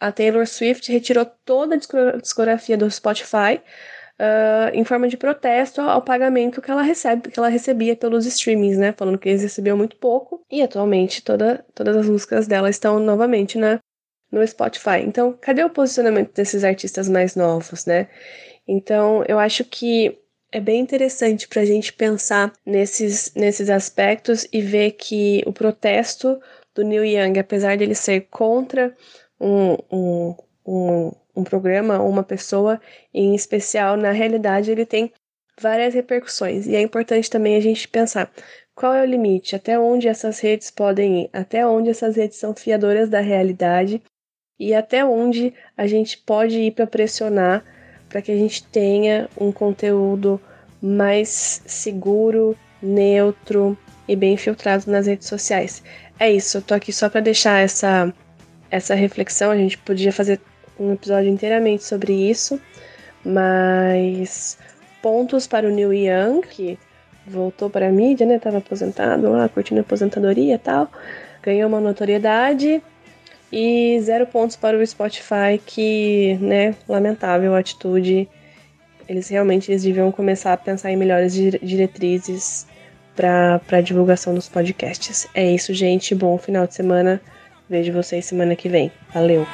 a 0.00 0.12
Taylor 0.12 0.46
Swift 0.46 0.90
retirou 0.92 1.26
toda 1.44 1.74
a 1.74 2.16
discografia 2.18 2.76
do 2.76 2.88
Spotify 2.90 3.60
uh, 4.18 4.70
em 4.72 4.84
forma 4.84 5.08
de 5.08 5.16
protesto 5.16 5.80
ao 5.80 6.02
pagamento 6.02 6.62
que 6.62 6.70
ela 6.70 6.82
recebe, 6.82 7.30
que 7.30 7.38
ela 7.38 7.48
recebia 7.48 7.96
pelos 7.96 8.24
streamings, 8.26 8.78
né, 8.78 8.94
falando 8.96 9.18
que 9.18 9.28
eles 9.28 9.42
recebiam 9.42 9.76
muito 9.76 9.96
pouco. 9.96 10.44
E 10.50 10.62
atualmente 10.62 11.22
toda, 11.22 11.64
todas 11.74 11.96
as 11.96 12.08
músicas 12.08 12.46
dela 12.46 12.70
estão 12.70 13.00
novamente 13.00 13.58
na 13.58 13.80
no 14.30 14.46
Spotify. 14.46 15.00
Então, 15.04 15.32
cadê 15.40 15.64
o 15.64 15.70
posicionamento 15.70 16.34
desses 16.34 16.62
artistas 16.62 17.08
mais 17.08 17.34
novos, 17.34 17.86
né? 17.86 18.08
Então, 18.66 19.24
eu 19.26 19.38
acho 19.38 19.64
que 19.64 20.18
é 20.50 20.60
bem 20.60 20.80
interessante 20.80 21.46
para 21.46 21.62
a 21.62 21.64
gente 21.64 21.92
pensar 21.92 22.52
nesses, 22.64 23.32
nesses 23.34 23.68
aspectos 23.68 24.46
e 24.52 24.60
ver 24.60 24.92
que 24.92 25.42
o 25.46 25.52
protesto 25.52 26.40
do 26.74 26.82
Neil 26.82 27.04
Young, 27.04 27.38
apesar 27.38 27.76
dele 27.76 27.94
ser 27.94 28.28
contra 28.30 28.94
um, 29.40 29.76
um, 29.90 30.34
um, 30.66 31.12
um 31.36 31.44
programa 31.44 32.00
ou 32.00 32.08
uma 32.08 32.22
pessoa 32.22 32.80
em 33.12 33.34
especial, 33.34 33.96
na 33.96 34.10
realidade 34.10 34.70
ele 34.70 34.86
tem 34.86 35.12
várias 35.60 35.92
repercussões. 35.92 36.66
E 36.66 36.74
é 36.74 36.80
importante 36.80 37.28
também 37.28 37.56
a 37.56 37.60
gente 37.60 37.86
pensar 37.88 38.32
qual 38.74 38.94
é 38.94 39.02
o 39.02 39.06
limite, 39.06 39.56
até 39.56 39.78
onde 39.78 40.08
essas 40.08 40.38
redes 40.38 40.70
podem 40.70 41.24
ir, 41.24 41.30
até 41.32 41.66
onde 41.66 41.90
essas 41.90 42.16
redes 42.16 42.38
são 42.38 42.54
fiadoras 42.54 43.08
da 43.10 43.20
realidade 43.20 44.00
e 44.58 44.72
até 44.72 45.04
onde 45.04 45.52
a 45.76 45.86
gente 45.86 46.16
pode 46.18 46.58
ir 46.58 46.72
para 46.72 46.86
pressionar 46.86 47.64
para 48.08 48.22
que 48.22 48.32
a 48.32 48.36
gente 48.36 48.64
tenha 48.64 49.28
um 49.38 49.52
conteúdo 49.52 50.40
mais 50.80 51.62
seguro, 51.66 52.56
neutro 52.82 53.76
e 54.06 54.16
bem 54.16 54.36
filtrado 54.36 54.90
nas 54.90 55.06
redes 55.06 55.28
sociais. 55.28 55.82
É 56.18 56.30
isso, 56.30 56.58
eu 56.58 56.62
tô 56.62 56.74
aqui 56.74 56.92
só 56.92 57.08
para 57.08 57.20
deixar 57.20 57.58
essa 57.58 58.12
essa 58.70 58.94
reflexão, 58.94 59.50
a 59.50 59.56
gente 59.56 59.78
podia 59.78 60.12
fazer 60.12 60.40
um 60.78 60.92
episódio 60.92 61.30
inteiramente 61.30 61.84
sobre 61.84 62.12
isso, 62.12 62.60
mas 63.24 64.58
pontos 65.02 65.46
para 65.46 65.66
o 65.66 65.70
Neil 65.70 65.92
Young, 65.92 66.42
que 66.42 66.78
voltou 67.26 67.70
para 67.70 67.88
a 67.88 67.92
mídia, 67.92 68.26
né, 68.26 68.38
tava 68.38 68.58
aposentado 68.58 69.30
lá, 69.30 69.48
curtindo 69.48 69.80
a 69.80 69.82
aposentadoria 69.82 70.54
e 70.54 70.58
tal, 70.58 70.90
ganhou 71.42 71.68
uma 71.68 71.80
notoriedade, 71.80 72.82
e 73.52 73.98
zero 74.00 74.26
pontos 74.26 74.56
para 74.56 74.76
o 74.76 74.86
Spotify, 74.86 75.60
que, 75.64 76.38
né, 76.40 76.74
lamentável 76.88 77.54
atitude. 77.54 78.28
Eles 79.08 79.28
realmente 79.28 79.70
eles 79.70 79.82
deviam 79.82 80.12
começar 80.12 80.52
a 80.52 80.56
pensar 80.56 80.90
em 80.90 80.96
melhores 80.96 81.32
diretrizes 81.32 82.66
para 83.16 83.60
a 83.72 83.80
divulgação 83.80 84.34
dos 84.34 84.48
podcasts. 84.48 85.26
É 85.34 85.50
isso, 85.50 85.72
gente. 85.72 86.14
Bom 86.14 86.36
final 86.36 86.66
de 86.66 86.74
semana. 86.74 87.20
Vejo 87.68 87.92
vocês 87.92 88.24
semana 88.24 88.54
que 88.54 88.68
vem. 88.68 88.92
Valeu! 89.12 89.46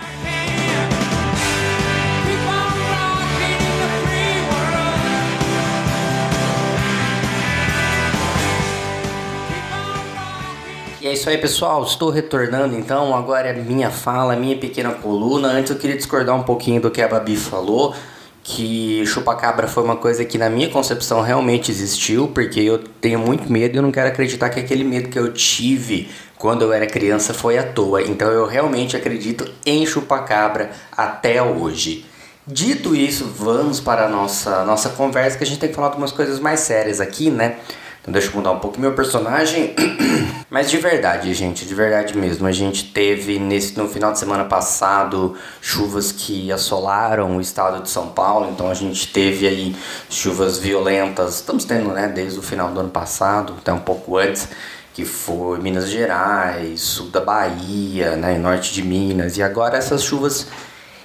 Isso 11.14 11.30
aí, 11.30 11.38
pessoal. 11.38 11.82
Estou 11.82 12.10
retornando 12.10 12.76
então. 12.76 13.16
Agora 13.16 13.48
é 13.48 13.52
minha 13.52 13.90
fala, 13.90 14.36
minha 14.36 14.56
pequena 14.56 14.92
coluna. 14.92 15.48
Antes 15.48 15.70
eu 15.70 15.78
queria 15.78 15.96
discordar 15.96 16.36
um 16.36 16.42
pouquinho 16.42 16.80
do 16.80 16.90
que 16.90 17.00
a 17.00 17.08
Babi 17.08 17.36
falou. 17.36 17.94
Que 18.42 19.06
chupacabra 19.06 19.66
foi 19.66 19.82
uma 19.82 19.96
coisa 19.96 20.22
que 20.24 20.36
na 20.36 20.50
minha 20.50 20.68
concepção 20.68 21.22
realmente 21.22 21.70
existiu, 21.70 22.28
porque 22.28 22.60
eu 22.60 22.78
tenho 22.78 23.18
muito 23.18 23.50
medo 23.50 23.78
e 23.78 23.80
não 23.80 23.90
quero 23.90 24.08
acreditar 24.08 24.50
que 24.50 24.60
aquele 24.60 24.84
medo 24.84 25.08
que 25.08 25.18
eu 25.18 25.32
tive 25.32 26.10
quando 26.36 26.60
eu 26.60 26.72
era 26.72 26.86
criança 26.86 27.32
foi 27.32 27.56
à 27.56 27.62
toa. 27.62 28.02
Então 28.02 28.28
eu 28.30 28.46
realmente 28.46 28.96
acredito 28.96 29.50
em 29.64 29.86
chupacabra 29.86 30.72
até 30.94 31.42
hoje. 31.42 32.04
Dito 32.46 32.94
isso, 32.94 33.24
vamos 33.24 33.80
para 33.80 34.04
a 34.04 34.08
nossa, 34.08 34.62
nossa 34.64 34.90
conversa, 34.90 35.38
que 35.38 35.44
a 35.44 35.46
gente 35.46 35.58
tem 35.58 35.70
que 35.70 35.74
falar 35.74 35.88
de 35.88 35.96
umas 35.96 36.12
coisas 36.12 36.38
mais 36.38 36.60
sérias 36.60 37.00
aqui, 37.00 37.30
né? 37.30 37.56
Então 38.04 38.12
deixa 38.12 38.28
eu 38.28 38.34
mudar 38.34 38.50
um 38.50 38.58
pouco 38.58 38.78
meu 38.78 38.92
personagem. 38.92 39.74
Mas 40.50 40.70
de 40.70 40.76
verdade, 40.76 41.32
gente, 41.32 41.64
de 41.64 41.74
verdade 41.74 42.14
mesmo. 42.14 42.46
A 42.46 42.52
gente 42.52 42.84
teve 42.92 43.38
nesse, 43.38 43.78
no 43.78 43.88
final 43.88 44.12
de 44.12 44.18
semana 44.18 44.44
passado 44.44 45.34
chuvas 45.62 46.12
que 46.12 46.52
assolaram 46.52 47.38
o 47.38 47.40
estado 47.40 47.82
de 47.82 47.88
São 47.88 48.08
Paulo. 48.08 48.50
Então 48.52 48.68
a 48.68 48.74
gente 48.74 49.10
teve 49.10 49.48
aí 49.48 49.74
chuvas 50.10 50.58
violentas. 50.58 51.36
Estamos 51.36 51.64
tendo, 51.64 51.92
né, 51.92 52.06
desde 52.06 52.38
o 52.38 52.42
final 52.42 52.70
do 52.70 52.80
ano 52.80 52.90
passado, 52.90 53.54
até 53.58 53.72
um 53.72 53.80
pouco 53.80 54.18
antes. 54.18 54.50
Que 54.92 55.06
foi 55.06 55.58
Minas 55.58 55.88
Gerais, 55.88 56.82
sul 56.82 57.08
da 57.08 57.22
Bahia, 57.22 58.16
né, 58.16 58.36
norte 58.36 58.74
de 58.74 58.82
Minas. 58.82 59.38
E 59.38 59.42
agora 59.42 59.78
essas 59.78 60.02
chuvas 60.02 60.46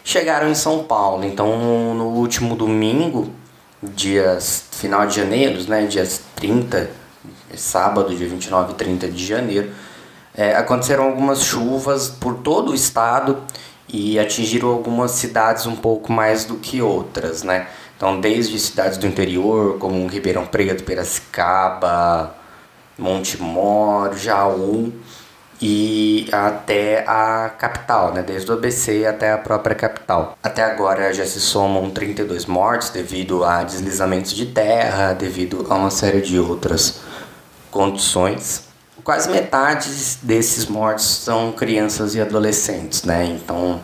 chegaram 0.04 0.50
em 0.50 0.56
São 0.56 0.84
Paulo. 0.84 1.24
Então 1.24 1.94
no 1.94 2.10
último 2.10 2.58
domingo 2.58 3.39
dias 3.82 4.66
final 4.72 5.06
de 5.08 5.16
janeiro, 5.16 5.62
né, 5.70 5.86
dias 5.86 6.22
30, 6.36 6.90
sábado, 7.56 8.16
dia 8.16 8.28
29 8.28 8.74
e 8.74 8.76
30 8.76 9.08
de 9.10 9.26
janeiro, 9.26 9.72
é, 10.36 10.56
aconteceram 10.56 11.06
algumas 11.06 11.44
chuvas 11.44 12.08
por 12.10 12.36
todo 12.36 12.72
o 12.72 12.76
estado 12.76 13.42
e 13.88 14.20
atingiram 14.20 14.70
algumas 14.70 15.12
cidades 15.12 15.66
um 15.66 15.76
pouco 15.76 16.12
mais 16.12 16.46
do 16.46 16.56
que 16.56 16.82
outras, 16.82 17.44
né? 17.44 17.68
Então, 17.98 18.22
desde 18.22 18.58
cidades 18.58 18.98
do 18.98 19.06
interior, 19.06 19.78
como 19.78 20.08
Ribeirão 20.08 20.46
Preto, 20.46 20.84
Piracicaba, 20.84 22.34
Monte 22.98 23.42
Moro, 23.42 24.18
Jaú, 24.18 24.94
e 25.62 26.28
até 26.32 27.04
a 27.06 27.50
capital, 27.50 28.14
né? 28.14 28.22
desde 28.22 28.50
o 28.50 28.54
ABC 28.54 29.06
até 29.06 29.32
a 29.32 29.38
própria 29.38 29.76
capital. 29.76 30.38
Até 30.42 30.64
agora 30.64 31.14
já 31.14 31.26
se 31.26 31.40
somam 31.40 31.90
32 31.90 32.46
mortes 32.46 32.90
devido 32.90 33.44
a 33.44 33.64
deslizamentos 33.64 34.32
de 34.32 34.46
terra, 34.46 35.14
devido 35.14 35.68
a 35.70 35.76
uma 35.76 35.92
série 35.92 36.22
de 36.22 36.40
outras 36.40 37.02
condições. 37.70 38.70
Quase 39.04 39.30
metade 39.30 39.90
desses 40.22 40.66
mortos 40.66 41.06
são 41.06 41.52
crianças 41.52 42.16
e 42.16 42.22
adolescentes, 42.22 43.04
né? 43.04 43.26
Então 43.26 43.80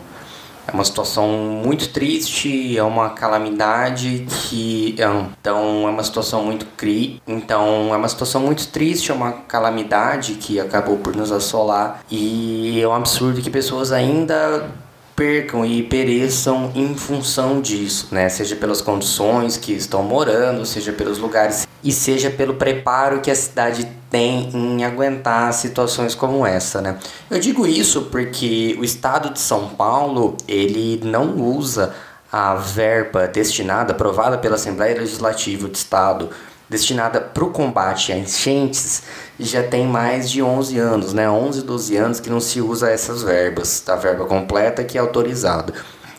é 0.66 0.72
uma 0.72 0.84
situação 0.84 1.28
muito 1.28 1.88
triste, 1.90 2.76
é 2.76 2.82
uma 2.82 3.10
calamidade 3.10 4.26
que 4.28 4.94
é 4.98 5.06
então 5.40 5.86
é 5.86 5.90
uma 5.90 6.02
situação 6.02 6.44
muito 6.44 6.66
cri, 6.76 7.22
então 7.26 7.94
é 7.94 7.96
uma 7.96 8.08
situação 8.08 8.40
muito 8.40 8.68
triste, 8.68 9.10
é 9.10 9.14
uma 9.14 9.32
calamidade 9.32 10.34
que 10.34 10.58
acabou 10.58 10.98
por 10.98 11.14
nos 11.14 11.30
assolar 11.30 12.00
e 12.10 12.80
é 12.80 12.88
um 12.88 12.94
absurdo 12.94 13.40
que 13.40 13.50
pessoas 13.50 13.92
ainda 13.92 14.68
percam 15.16 15.64
e 15.64 15.82
pereçam 15.82 16.70
em 16.74 16.94
função 16.94 17.62
disso, 17.62 18.08
né? 18.12 18.28
Seja 18.28 18.54
pelas 18.54 18.82
condições 18.82 19.56
que 19.56 19.72
estão 19.72 20.02
morando, 20.02 20.66
seja 20.66 20.92
pelos 20.92 21.18
lugares 21.18 21.66
e 21.82 21.90
seja 21.90 22.30
pelo 22.30 22.54
preparo 22.54 23.20
que 23.22 23.30
a 23.30 23.34
cidade 23.34 23.88
tem 24.10 24.50
em 24.54 24.84
aguentar 24.84 25.52
situações 25.54 26.14
como 26.14 26.46
essa, 26.46 26.82
né? 26.82 26.98
Eu 27.30 27.40
digo 27.40 27.66
isso 27.66 28.02
porque 28.02 28.76
o 28.78 28.84
estado 28.84 29.30
de 29.30 29.40
São 29.40 29.70
Paulo, 29.70 30.36
ele 30.46 31.00
não 31.02 31.34
usa 31.36 31.94
a 32.30 32.54
verba 32.54 33.26
destinada, 33.26 33.92
aprovada 33.92 34.36
pela 34.36 34.56
Assembleia 34.56 34.98
Legislativa 34.98 35.66
do 35.66 35.74
Estado, 35.74 36.28
destinada 36.68 37.20
para 37.20 37.44
o 37.44 37.50
combate 37.50 38.12
a 38.12 38.18
enchentes, 38.18 39.02
já 39.38 39.62
tem 39.62 39.86
mais 39.86 40.30
de 40.30 40.42
11 40.42 40.78
anos, 40.78 41.12
né? 41.12 41.28
11, 41.28 41.62
12 41.62 41.96
anos 41.96 42.20
que 42.20 42.30
não 42.30 42.40
se 42.40 42.60
usa 42.60 42.90
essas 42.90 43.22
verbas, 43.22 43.82
a 43.88 43.96
verba 43.96 44.24
completa 44.24 44.82
que 44.82 44.98
é 44.98 45.00
autorizada. 45.00 45.72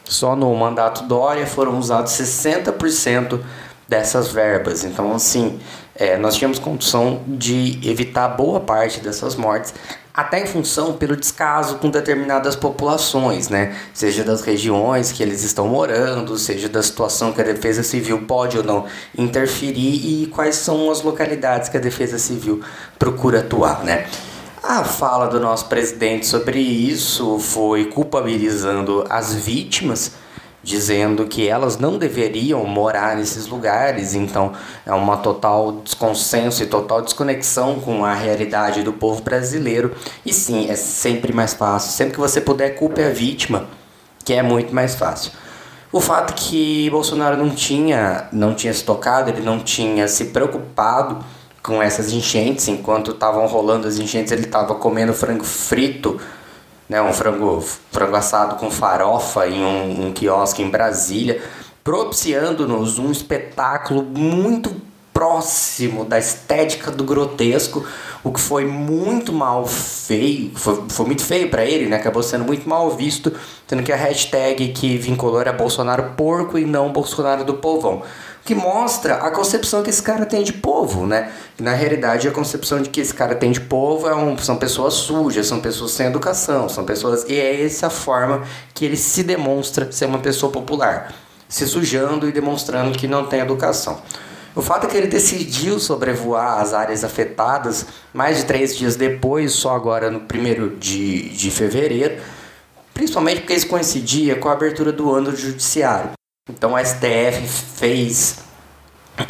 Só 0.04 0.36
no 0.36 0.54
mandato 0.56 1.04
Dória 1.04 1.46
foram 1.46 1.78
usados 1.78 2.14
60% 2.14 3.40
dessas 3.88 4.30
verbas. 4.30 4.84
Então, 4.84 5.14
assim, 5.14 5.60
é, 5.96 6.18
nós 6.18 6.36
tínhamos 6.36 6.60
condição 6.60 7.22
de 7.28 7.80
evitar 7.84 8.30
boa 8.30 8.60
parte 8.60 9.02
dessas 9.02 9.36
mortes, 9.36 9.74
até 10.18 10.42
em 10.42 10.48
função 10.48 10.94
pelo 10.94 11.16
descaso 11.16 11.76
com 11.76 11.92
determinadas 11.92 12.56
populações, 12.56 13.50
né? 13.50 13.78
Seja 13.94 14.24
das 14.24 14.42
regiões 14.42 15.12
que 15.12 15.22
eles 15.22 15.44
estão 15.44 15.68
morando, 15.68 16.36
seja 16.40 16.68
da 16.68 16.82
situação 16.82 17.32
que 17.32 17.40
a 17.40 17.44
Defesa 17.44 17.84
Civil 17.84 18.24
pode 18.24 18.58
ou 18.58 18.64
não 18.64 18.88
interferir 19.16 20.24
e 20.24 20.26
quais 20.26 20.56
são 20.56 20.90
as 20.90 21.04
localidades 21.04 21.70
que 21.70 21.78
a 21.78 21.80
Defesa 21.80 22.18
Civil 22.18 22.64
procura 22.98 23.42
atuar, 23.42 23.84
né? 23.84 24.08
A 24.64 24.84
fala 24.84 25.28
do 25.28 25.40
nosso 25.40 25.68
presidente 25.68 26.26
sobre 26.26 26.60
isso 26.60 27.38
foi 27.38 27.86
culpabilizando 27.86 29.06
as 29.08 29.36
vítimas 29.36 30.14
dizendo 30.68 31.26
que 31.26 31.48
elas 31.48 31.78
não 31.78 31.98
deveriam 31.98 32.62
morar 32.66 33.16
nesses 33.16 33.48
lugares, 33.48 34.14
então 34.14 34.52
é 34.86 34.92
uma 34.92 35.16
total 35.16 35.72
desconsenso 35.82 36.62
e 36.62 36.66
total 36.66 37.02
desconexão 37.02 37.80
com 37.80 38.04
a 38.04 38.14
realidade 38.14 38.84
do 38.84 38.92
povo 38.92 39.22
brasileiro. 39.22 39.96
E 40.26 40.34
sim, 40.34 40.70
é 40.70 40.76
sempre 40.76 41.32
mais 41.32 41.54
fácil, 41.54 41.94
sempre 41.94 42.16
que 42.16 42.20
você 42.20 42.42
puder, 42.42 42.72
culpe 42.72 43.02
a 43.02 43.10
vítima, 43.10 43.68
que 44.26 44.34
é 44.34 44.44
muito 44.44 44.76
mais 44.76 44.94
fácil. 44.94 45.32
O 45.90 46.02
fato 46.02 46.34
que 46.34 46.90
Bolsonaro 46.90 47.38
não 47.38 47.50
tinha, 47.50 48.28
não 48.34 48.54
tinha 48.54 48.74
se 48.74 48.84
tocado, 48.84 49.30
ele 49.30 49.42
não 49.42 49.60
tinha 49.60 50.06
se 50.10 50.26
preocupado 50.26 51.24
com 51.64 51.82
essas 51.82 52.12
enchentes, 52.12 52.68
enquanto 52.68 53.12
estavam 53.12 53.48
rolando 53.48 53.88
as 53.88 53.98
enchentes, 54.00 54.34
ele 54.34 54.44
estava 54.44 54.76
comendo 54.76 55.14
frango 55.14 55.46
frito, 55.46 56.20
né, 56.88 57.02
um 57.02 57.14
frango, 57.14 57.62
frango 57.92 58.16
assado 58.16 58.56
com 58.56 58.72
farofa 58.72 59.48
em 59.48 59.64
um, 59.64 60.08
um 60.08 60.14
quiosque 60.14 60.62
em 60.62 60.70
Brasília, 60.70 61.42
propiciando-nos 61.84 63.00
um 63.00 63.12
espetáculo 63.12 64.04
muito 64.04 64.76
próximo 65.18 66.06
da 66.06 66.20
estética 66.20 66.92
do 66.92 67.04
grotesco, 67.04 67.84
o 68.24 68.32
que 68.32 68.40
foi 68.40 68.66
muito 68.66 69.34
mal 69.34 69.66
feio, 69.66 70.52
foi, 70.54 70.84
foi 70.90 71.06
muito 71.08 71.24
feio 71.24 71.50
para 71.50 71.66
ele, 71.66 71.88
né? 71.88 71.96
Acabou 71.96 72.22
sendo 72.22 72.46
muito 72.46 72.70
mal 72.70 72.96
visto, 72.96 73.34
tendo 73.66 73.82
que 73.82 73.92
a 73.92 73.96
hashtag 73.96 74.68
que 74.74 74.96
vinculou 74.96 75.42
era 75.42 75.52
Bolsonaro 75.52 76.14
porco 76.16 76.60
e 76.60 76.66
não 76.66 76.94
Bolsonaro 76.94 77.44
do 77.44 77.56
povão. 77.56 78.04
Que 78.46 78.54
mostra 78.54 79.16
a 79.16 79.32
concepção 79.32 79.82
que 79.82 79.90
esse 79.90 80.04
cara 80.04 80.24
tem 80.24 80.44
de 80.44 80.54
povo, 80.54 81.08
né? 81.08 81.32
E, 81.60 81.64
na 81.64 81.74
realidade, 81.74 82.28
a 82.28 82.32
concepção 82.32 82.80
de 82.80 82.88
que 82.88 83.02
esse 83.02 83.14
cara 83.14 83.34
tem 83.34 83.52
de 83.52 83.62
povo 83.62 84.08
é 84.08 84.16
um, 84.16 84.38
são 84.38 84.58
pessoas 84.58 84.94
sujas, 84.94 85.48
são 85.48 85.60
pessoas 85.60 85.94
sem 85.94 86.06
educação, 86.06 86.70
são 86.70 86.86
pessoas. 86.86 87.26
E 87.28 87.34
é 87.34 87.66
essa 87.66 87.90
forma 87.90 88.44
que 88.72 88.86
ele 88.86 88.96
se 88.96 89.24
demonstra 89.24 89.92
ser 89.92 90.06
uma 90.06 90.20
pessoa 90.20 90.52
popular, 90.52 91.12
se 91.50 91.66
sujando 91.66 92.30
e 92.30 92.32
demonstrando 92.32 92.96
que 92.96 93.08
não 93.08 93.26
tem 93.26 93.40
educação. 93.40 94.00
O 94.58 94.62
fato 94.64 94.88
é 94.88 94.90
que 94.90 94.98
ele 94.98 95.06
decidiu 95.06 95.80
sobrevoar 95.80 96.60
as 96.60 96.74
áreas 96.74 97.04
afetadas 97.04 97.86
mais 98.12 98.38
de 98.38 98.46
três 98.46 98.76
dias 98.76 98.96
depois, 98.96 99.52
só 99.52 99.76
agora 99.76 100.10
no 100.10 100.22
primeiro 100.22 100.76
de, 100.78 101.30
de 101.30 101.52
fevereiro, 101.52 102.20
principalmente 102.92 103.42
porque 103.42 103.54
isso 103.54 103.68
coincidia 103.68 104.36
com 104.36 104.50
a 104.50 104.54
abertura 104.54 104.92
do 104.92 105.14
ano 105.14 105.30
do 105.30 105.38
judiciário. 105.38 106.14
Então 106.50 106.76
a 106.76 106.84
STF 106.84 107.48
fez 107.76 108.40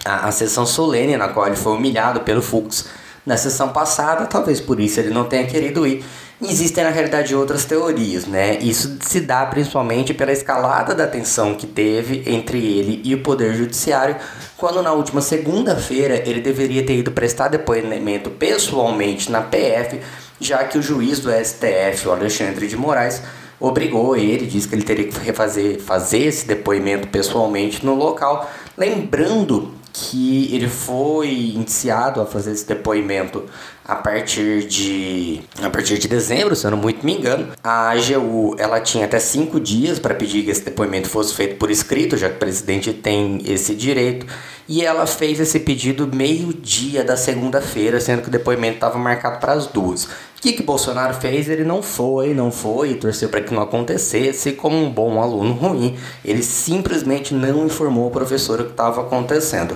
a, 0.05 0.27
a 0.27 0.31
sessão 0.31 0.65
solene 0.65 1.17
na 1.17 1.27
qual 1.27 1.45
ele 1.45 1.57
foi 1.57 1.73
humilhado 1.73 2.21
pelo 2.21 2.41
Fux 2.41 2.87
na 3.27 3.35
sessão 3.35 3.69
passada, 3.69 4.25
talvez 4.25 4.61
por 4.61 4.79
isso 4.79 5.01
ele 5.01 5.09
não 5.09 5.25
tenha 5.25 5.45
querido 5.45 5.85
ir. 5.85 6.01
Existem 6.41 6.85
na 6.85 6.89
realidade 6.91 7.35
outras 7.35 7.65
teorias, 7.65 8.25
né? 8.25 8.57
Isso 8.59 8.97
se 9.01 9.19
dá 9.19 9.45
principalmente 9.47 10.13
pela 10.13 10.31
escalada 10.31 10.95
da 10.95 11.05
tensão 11.05 11.53
que 11.53 11.67
teve 11.67 12.23
entre 12.25 12.57
ele 12.57 13.01
e 13.03 13.13
o 13.13 13.21
Poder 13.21 13.53
Judiciário, 13.53 14.15
quando 14.55 14.81
na 14.81 14.93
última 14.93 15.19
segunda-feira 15.19 16.23
ele 16.25 16.39
deveria 16.39 16.85
ter 16.85 16.95
ido 16.95 17.11
prestar 17.11 17.49
depoimento 17.49 18.29
pessoalmente 18.29 19.29
na 19.29 19.41
PF, 19.41 19.99
já 20.39 20.63
que 20.63 20.77
o 20.77 20.81
juiz 20.81 21.19
do 21.19 21.29
STF, 21.29 22.07
o 22.07 22.11
Alexandre 22.11 22.65
de 22.65 22.77
Moraes, 22.77 23.21
obrigou 23.59 24.15
ele, 24.15 24.45
disse 24.45 24.69
que 24.69 24.75
ele 24.75 24.83
teria 24.83 25.07
que 25.07 25.19
refazer, 25.19 25.81
fazer 25.81 26.19
esse 26.19 26.47
depoimento 26.47 27.09
pessoalmente 27.09 27.85
no 27.85 27.93
local, 27.93 28.49
lembrando 28.77 29.73
que 29.99 30.53
ele 30.53 30.67
foi 30.67 31.29
iniciado 31.29 32.21
a 32.21 32.25
fazer 32.25 32.51
esse 32.51 32.67
depoimento 32.67 33.45
a 33.83 33.95
partir 33.95 34.67
de 34.67 35.41
a 35.61 35.69
partir 35.69 35.97
de 35.97 36.07
dezembro, 36.07 36.55
se 36.55 36.67
eu 36.67 36.71
não 36.71 36.77
muito 36.77 37.05
me 37.05 37.17
engano. 37.17 37.47
A 37.63 37.91
AGU 37.91 38.55
ela 38.59 38.79
tinha 38.79 39.05
até 39.05 39.17
cinco 39.17 39.59
dias 39.59 39.97
para 39.97 40.13
pedir 40.13 40.43
que 40.43 40.51
esse 40.51 40.63
depoimento 40.63 41.09
fosse 41.09 41.33
feito 41.33 41.55
por 41.55 41.71
escrito, 41.71 42.15
já 42.17 42.29
que 42.29 42.35
o 42.35 42.39
presidente 42.39 42.93
tem 42.93 43.41
esse 43.45 43.73
direito. 43.73 44.27
E 44.67 44.83
ela 44.85 45.07
fez 45.07 45.39
esse 45.39 45.59
pedido 45.61 46.07
meio-dia 46.13 47.03
da 47.03 47.15
segunda-feira, 47.15 48.01
sendo 48.01 48.21
que 48.21 48.27
o 48.27 48.31
depoimento 48.31 48.75
estava 48.75 48.99
marcado 48.99 49.39
para 49.39 49.53
as 49.53 49.67
duas. 49.67 50.07
Que, 50.47 50.53
que 50.53 50.63
Bolsonaro 50.63 51.13
fez? 51.13 51.49
Ele 51.49 51.65
não 51.65 51.83
foi, 51.83 52.33
não 52.33 52.49
foi, 52.49 52.93
torceu 52.93 53.27
para 53.27 53.41
que 53.41 53.53
não 53.53 53.61
acontecesse. 53.61 54.53
Como 54.53 54.77
um 54.77 54.89
bom 54.89 55.21
aluno 55.21 55.51
ruim, 55.51 55.97
ele 56.23 56.41
simplesmente 56.41 57.33
não 57.33 57.65
informou 57.65 58.07
o 58.07 58.11
professor 58.11 58.61
o 58.61 58.63
que 58.63 58.71
estava 58.71 59.01
acontecendo. 59.01 59.75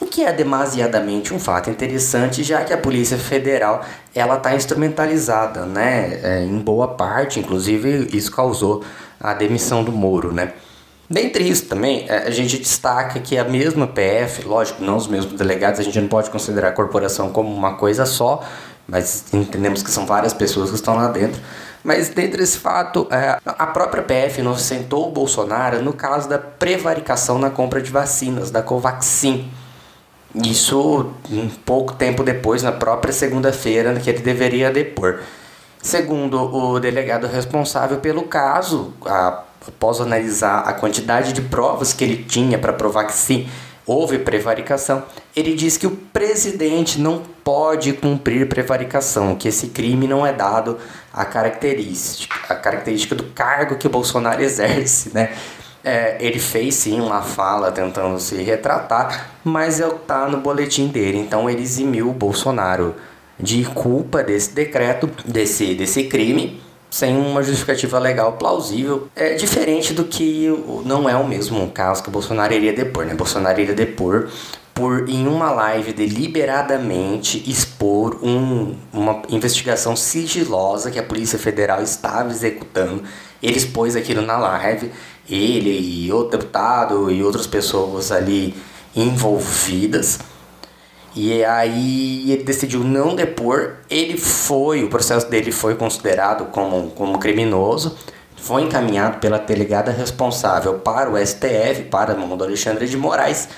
O 0.00 0.06
que 0.06 0.24
é 0.24 0.32
demasiadamente 0.32 1.34
um 1.34 1.38
fato 1.38 1.68
interessante, 1.68 2.42
já 2.42 2.64
que 2.64 2.72
a 2.72 2.78
Polícia 2.78 3.18
Federal 3.18 3.84
ela 4.14 4.38
está 4.38 4.54
instrumentalizada, 4.54 5.66
né? 5.66 6.20
É, 6.22 6.42
em 6.42 6.58
boa 6.58 6.88
parte, 6.88 7.38
inclusive 7.38 8.08
isso 8.10 8.32
causou 8.32 8.82
a 9.20 9.34
demissão 9.34 9.84
do 9.84 9.92
Moro, 9.92 10.32
né? 10.32 10.54
Dentre 11.10 11.46
isso 11.46 11.66
também, 11.66 12.06
é, 12.08 12.28
a 12.28 12.30
gente 12.30 12.56
destaca 12.56 13.20
que 13.20 13.36
a 13.36 13.44
mesma 13.44 13.86
PF, 13.86 14.46
lógico, 14.46 14.82
não 14.82 14.96
os 14.96 15.06
mesmos 15.06 15.34
delegados, 15.34 15.78
a 15.80 15.82
gente 15.82 16.00
não 16.00 16.08
pode 16.08 16.30
considerar 16.30 16.68
a 16.68 16.72
corporação 16.72 17.30
como 17.30 17.54
uma 17.54 17.74
coisa 17.74 18.06
só, 18.06 18.42
mas 18.88 19.24
entendemos 19.34 19.82
que 19.82 19.90
são 19.90 20.06
várias 20.06 20.32
pessoas 20.32 20.70
que 20.70 20.76
estão 20.76 20.96
lá 20.96 21.08
dentro. 21.08 21.40
Mas 21.84 22.08
dentro 22.08 22.38
desse 22.38 22.58
fato, 22.58 23.06
é, 23.10 23.38
a 23.44 23.66
própria 23.66 24.02
PF 24.02 24.40
inocentou 24.40 25.08
o 25.08 25.12
Bolsonaro 25.12 25.82
no 25.82 25.92
caso 25.92 26.28
da 26.28 26.38
prevaricação 26.38 27.38
na 27.38 27.50
compra 27.50 27.82
de 27.82 27.90
vacinas, 27.90 28.50
da 28.50 28.62
Covaxin. 28.62 29.50
Isso 30.34 31.12
um 31.30 31.48
pouco 31.48 31.94
tempo 31.94 32.22
depois, 32.22 32.62
na 32.62 32.72
própria 32.72 33.12
segunda-feira, 33.12 33.94
que 34.00 34.10
ele 34.10 34.20
deveria 34.20 34.70
depor. 34.70 35.20
Segundo 35.80 36.54
o 36.54 36.80
delegado 36.80 37.26
responsável 37.26 37.98
pelo 37.98 38.22
caso, 38.22 38.92
após 39.66 40.00
analisar 40.00 40.60
a 40.60 40.72
quantidade 40.72 41.32
de 41.32 41.42
provas 41.42 41.92
que 41.92 42.04
ele 42.04 42.24
tinha 42.24 42.58
para 42.58 42.72
provar 42.72 43.04
que 43.04 43.14
sim, 43.14 43.48
houve 43.88 44.18
prevaricação, 44.18 45.02
ele 45.34 45.54
diz 45.54 45.78
que 45.78 45.86
o 45.86 45.90
presidente 45.90 47.00
não 47.00 47.22
pode 47.42 47.94
cumprir 47.94 48.46
prevaricação, 48.46 49.34
que 49.34 49.48
esse 49.48 49.68
crime 49.68 50.06
não 50.06 50.26
é 50.26 50.32
dado 50.32 50.76
à 51.10 51.24
característica, 51.24 52.36
a 52.50 52.54
característica 52.54 53.14
do 53.14 53.24
cargo 53.24 53.76
que 53.76 53.86
o 53.86 53.90
Bolsonaro 53.90 54.42
exerce, 54.44 55.10
né? 55.14 55.32
É, 55.82 56.18
ele 56.20 56.38
fez 56.38 56.74
sim 56.74 57.00
uma 57.00 57.22
fala 57.22 57.72
tentando 57.72 58.18
se 58.20 58.36
retratar, 58.42 59.30
mas 59.42 59.80
está 59.80 60.28
no 60.28 60.38
boletim 60.38 60.88
dele, 60.88 61.16
então 61.18 61.48
ele 61.48 61.62
eximiu 61.62 62.10
o 62.10 62.12
Bolsonaro 62.12 62.94
de 63.40 63.64
culpa 63.64 64.22
desse 64.22 64.52
decreto, 64.52 65.08
desse, 65.24 65.74
desse 65.74 66.04
crime, 66.04 66.60
sem 66.90 67.16
uma 67.16 67.42
justificativa 67.42 67.98
legal 67.98 68.32
plausível. 68.32 69.08
É 69.14 69.34
diferente 69.34 69.92
do 69.92 70.04
que 70.04 70.48
não 70.84 71.08
é 71.08 71.16
o 71.16 71.26
mesmo 71.26 71.70
caso 71.70 72.02
que 72.02 72.08
o 72.08 72.12
Bolsonaro 72.12 72.52
iria 72.52 72.72
depor, 72.72 73.04
né? 73.04 73.14
Bolsonaro 73.14 73.60
iria 73.60 73.74
depor 73.74 74.28
por 74.78 75.08
em 75.08 75.26
uma 75.26 75.50
live 75.50 75.92
deliberadamente 75.92 77.42
expor 77.50 78.16
um, 78.22 78.76
uma 78.92 79.22
investigação 79.28 79.96
sigilosa 79.96 80.88
que 80.88 81.00
a 81.00 81.02
Polícia 81.02 81.38
Federal 81.38 81.82
estava 81.82 82.30
executando. 82.30 83.02
Ele 83.42 83.56
expôs 83.56 83.96
aquilo 83.96 84.22
na 84.22 84.38
live, 84.38 84.92
ele 85.28 86.06
e 86.06 86.12
outro 86.12 86.38
deputado 86.38 87.10
e 87.10 87.22
outras 87.24 87.46
pessoas 87.46 88.12
ali 88.12 88.54
envolvidas. 88.94 90.20
E 91.14 91.44
aí 91.44 92.30
ele 92.30 92.44
decidiu 92.44 92.84
não 92.84 93.14
depor. 93.14 93.76
Ele 93.90 94.16
foi, 94.16 94.84
o 94.84 94.88
processo 94.88 95.28
dele 95.28 95.50
foi 95.50 95.74
considerado 95.74 96.46
como, 96.46 96.90
como 96.90 97.18
criminoso. 97.18 97.96
Foi 98.36 98.62
encaminhado 98.62 99.18
pela 99.18 99.38
delegada 99.38 99.90
responsável 99.90 100.74
para 100.74 101.10
o 101.10 101.18
STF, 101.18 101.84
para 101.90 102.14
o 102.14 102.18
mão 102.18 102.40
Alexandre 102.40 102.86
de 102.86 102.96
Moraes. 102.96 103.48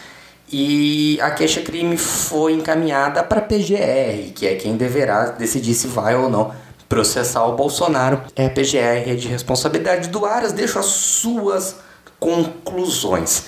E 0.53 1.19
a 1.21 1.31
queixa-crime 1.31 1.97
foi 1.97 2.55
encaminhada 2.55 3.23
para 3.23 3.39
a 3.39 3.43
PGR, 3.43 4.33
que 4.35 4.47
é 4.47 4.57
quem 4.57 4.77
deverá 4.77 5.27
decidir 5.27 5.75
se 5.75 5.87
vai 5.87 6.17
ou 6.17 6.29
não 6.29 6.53
processar 6.89 7.45
o 7.45 7.55
Bolsonaro. 7.55 8.23
É 8.35 8.47
a 8.47 8.51
PGR 8.51 9.15
de 9.17 9.29
responsabilidade 9.29 10.09
do 10.09 10.27
Aras. 10.27 10.53
Deixo 10.53 10.79
as 10.79 10.87
suas 10.87 11.77
conclusões. 12.19 13.45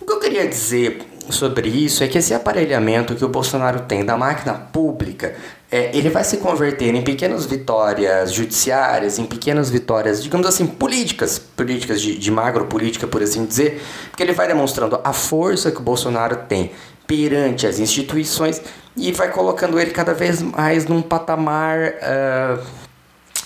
O 0.00 0.06
que 0.06 0.12
eu 0.12 0.20
queria 0.20 0.46
dizer 0.46 1.07
sobre 1.30 1.68
isso 1.68 2.02
é 2.02 2.08
que 2.08 2.18
esse 2.18 2.32
aparelhamento 2.32 3.14
que 3.14 3.24
o 3.24 3.28
Bolsonaro 3.28 3.80
tem 3.80 4.04
da 4.04 4.16
máquina 4.16 4.54
pública, 4.54 5.34
é, 5.70 5.94
ele 5.96 6.08
vai 6.08 6.24
se 6.24 6.38
converter 6.38 6.94
em 6.94 7.02
pequenas 7.02 7.44
vitórias 7.44 8.32
judiciárias, 8.32 9.18
em 9.18 9.26
pequenas 9.26 9.68
vitórias, 9.68 10.22
digamos 10.22 10.46
assim, 10.46 10.66
políticas, 10.66 11.38
políticas 11.38 12.00
de, 12.00 12.18
de 12.18 12.30
magro 12.30 12.66
política, 12.66 13.06
por 13.06 13.22
assim 13.22 13.44
dizer, 13.44 13.82
porque 14.10 14.22
ele 14.22 14.32
vai 14.32 14.48
demonstrando 14.48 14.98
a 15.04 15.12
força 15.12 15.70
que 15.70 15.78
o 15.78 15.82
Bolsonaro 15.82 16.36
tem 16.48 16.70
perante 17.06 17.66
as 17.66 17.78
instituições 17.78 18.62
e 18.96 19.12
vai 19.12 19.30
colocando 19.30 19.78
ele 19.78 19.90
cada 19.90 20.14
vez 20.14 20.42
mais 20.42 20.86
num 20.86 21.02
patamar, 21.02 21.78
uh, 21.78 22.62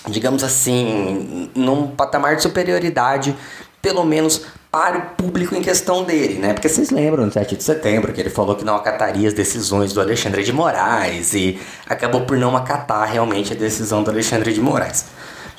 digamos 0.08 0.42
assim, 0.44 1.50
num 1.54 1.88
patamar 1.88 2.36
de 2.36 2.42
superioridade, 2.42 3.36
pelo 3.80 4.04
menos 4.04 4.42
para 4.72 4.96
o 4.96 5.02
público 5.22 5.54
em 5.54 5.60
questão 5.60 6.02
dele, 6.02 6.38
né? 6.38 6.54
Porque 6.54 6.66
vocês 6.66 6.88
lembram 6.88 7.28
do 7.28 7.34
7 7.34 7.56
de 7.56 7.62
setembro 7.62 8.10
que 8.10 8.18
ele 8.18 8.30
falou 8.30 8.56
que 8.56 8.64
não 8.64 8.74
acataria 8.74 9.28
as 9.28 9.34
decisões 9.34 9.92
do 9.92 10.00
Alexandre 10.00 10.42
de 10.42 10.50
Moraes 10.50 11.34
e 11.34 11.60
acabou 11.86 12.22
por 12.22 12.38
não 12.38 12.56
acatar 12.56 13.06
realmente 13.06 13.52
a 13.52 13.56
decisão 13.56 14.02
do 14.02 14.10
Alexandre 14.10 14.50
de 14.50 14.62
Moraes. 14.62 15.04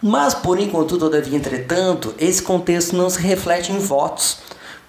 Mas, 0.02 0.34
por 0.34 0.60
enquanto, 0.60 0.98
todavia, 0.98 1.38
entretanto, 1.38 2.16
esse 2.18 2.42
contexto 2.42 2.96
não 2.96 3.08
se 3.08 3.20
reflete 3.20 3.72
em 3.72 3.78
votos. 3.78 4.40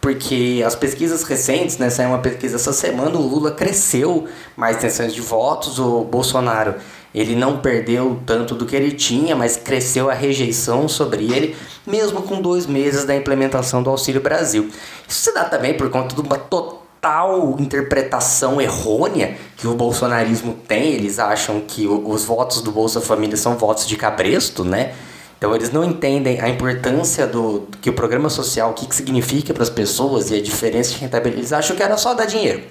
Porque 0.01 0.63
as 0.67 0.75
pesquisas 0.75 1.23
recentes, 1.23 1.77
né, 1.77 1.91
saiu 1.91 2.09
uma 2.09 2.19
pesquisa 2.19 2.57
essa 2.57 2.73
semana, 2.73 3.19
o 3.19 3.23
Lula 3.23 3.51
cresceu 3.51 4.27
mais 4.57 4.79
intenções 4.79 5.13
de 5.13 5.21
votos, 5.21 5.79
o 5.79 6.03
Bolsonaro 6.03 6.77
ele 7.15 7.37
não 7.37 7.59
perdeu 7.59 8.21
tanto 8.27 8.55
do 8.55 8.67
que 8.67 8.75
ele 8.75 8.91
tinha, 8.91 9.37
mas 9.37 9.57
cresceu 9.57 10.11
a 10.11 10.15
rejeição 10.15 10.89
sobre 10.89 11.33
ele 11.33 11.55
mesmo 11.87 12.23
com 12.23 12.41
dois 12.41 12.67
meses 12.67 13.05
da 13.05 13.15
implementação 13.15 13.83
do 13.83 13.91
Auxílio 13.91 14.21
Brasil. 14.21 14.69
Isso 15.07 15.25
se 15.25 15.35
dá 15.35 15.45
também 15.45 15.75
por 15.75 15.91
conta 15.91 16.15
de 16.15 16.21
uma 16.21 16.39
total 16.39 17.57
interpretação 17.59 18.61
errônea 18.61 19.37
que 19.57 19.67
o 19.67 19.75
bolsonarismo 19.75 20.55
tem. 20.67 20.93
Eles 20.93 21.19
acham 21.19 21.61
que 21.61 21.87
os 21.87 22.25
votos 22.25 22.63
do 22.63 22.73
Bolsa 22.73 23.01
Família 23.01 23.37
são 23.37 23.57
votos 23.57 23.87
de 23.87 23.97
cabresto, 23.97 24.65
né? 24.65 24.95
Então 25.37 25.55
eles 25.55 25.71
não 25.71 25.85
entendem 25.85 26.41
a 26.41 26.49
importância 26.49 27.27
do 27.27 27.69
que 27.83 27.91
o 27.91 27.93
programa 27.93 28.31
social, 28.31 28.71
o 28.71 28.73
que, 28.73 28.87
que 28.87 28.95
significa 28.95 29.53
para 29.53 29.63
as 29.63 29.69
pessoas 29.69 30.31
e 30.31 30.37
a 30.37 30.43
diferença 30.43 30.93
de 30.93 31.01
rentabilidade. 31.01 31.41
Eles 31.41 31.53
acham 31.53 31.77
que 31.77 31.83
era 31.83 31.99
só 31.99 32.15
dar 32.15 32.25
dinheiro. 32.25 32.63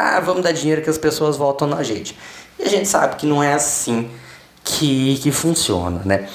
Ah, 0.00 0.20
vamos 0.20 0.44
dar 0.44 0.52
dinheiro 0.52 0.80
que 0.80 0.88
as 0.88 0.96
pessoas 0.96 1.36
votam 1.36 1.66
na 1.66 1.82
gente. 1.82 2.16
E 2.56 2.62
a 2.62 2.68
gente 2.68 2.86
sabe 2.86 3.16
que 3.16 3.26
não 3.26 3.42
é 3.42 3.52
assim 3.52 4.08
que, 4.62 5.18
que 5.18 5.32
funciona, 5.32 6.02
né? 6.04 6.28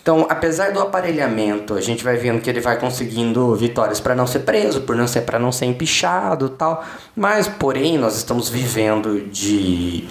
Então, 0.00 0.26
apesar 0.30 0.72
do 0.72 0.80
aparelhamento, 0.80 1.74
a 1.74 1.80
gente 1.82 2.02
vai 2.02 2.16
vendo 2.16 2.40
que 2.40 2.48
ele 2.48 2.58
vai 2.58 2.78
conseguindo 2.78 3.54
vitórias 3.54 4.00
para 4.00 4.14
não 4.14 4.26
ser 4.26 4.40
preso, 4.40 4.80
por 4.80 4.96
não 4.96 5.06
ser 5.06 5.20
para 5.20 5.38
não 5.38 5.52
ser 5.52 5.66
empichado, 5.66 6.48
tal. 6.48 6.82
Mas, 7.14 7.46
porém, 7.46 7.98
nós 7.98 8.16
estamos 8.16 8.48
vivendo 8.48 9.28
de 9.30 10.08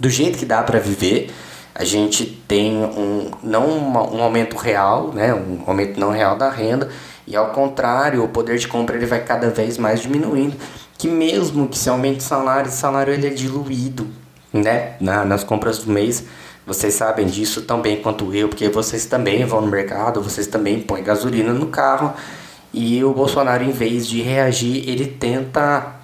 do 0.00 0.10
jeito 0.10 0.36
que 0.36 0.44
dá 0.44 0.64
para 0.64 0.80
viver. 0.80 1.30
A 1.72 1.84
gente 1.84 2.26
tem 2.26 2.74
um 2.74 3.30
não 3.40 3.68
um 3.68 4.20
aumento 4.20 4.56
real, 4.56 5.12
né, 5.14 5.32
um 5.32 5.62
aumento 5.64 5.98
não 5.98 6.10
real 6.10 6.36
da 6.36 6.50
renda, 6.50 6.90
e 7.24 7.36
ao 7.36 7.50
contrário, 7.50 8.24
o 8.24 8.28
poder 8.28 8.58
de 8.58 8.66
compra 8.66 8.96
ele 8.96 9.06
vai 9.06 9.20
cada 9.24 9.48
vez 9.48 9.78
mais 9.78 10.00
diminuindo, 10.00 10.56
que 11.02 11.08
mesmo 11.08 11.66
que 11.66 11.76
se 11.76 11.90
aumente 11.90 12.20
o 12.20 12.22
salário, 12.22 12.70
o 12.70 12.72
salário 12.72 13.12
ele 13.12 13.26
é 13.26 13.30
diluído, 13.30 14.06
né, 14.52 14.92
na, 15.00 15.24
nas 15.24 15.42
compras 15.42 15.78
do 15.80 15.90
mês 15.90 16.24
vocês 16.64 16.94
sabem 16.94 17.26
disso 17.26 17.62
tão 17.62 17.82
bem 17.82 18.00
quanto 18.00 18.32
eu, 18.32 18.48
porque 18.48 18.68
vocês 18.68 19.04
também 19.06 19.44
vão 19.44 19.62
no 19.62 19.66
mercado, 19.66 20.22
vocês 20.22 20.46
também 20.46 20.78
põem 20.80 21.02
gasolina 21.02 21.52
no 21.52 21.66
carro. 21.66 22.14
E 22.72 23.02
o 23.02 23.12
Bolsonaro, 23.12 23.64
em 23.64 23.72
vez 23.72 24.06
de 24.06 24.22
reagir, 24.22 24.88
ele 24.88 25.06
tenta 25.06 25.96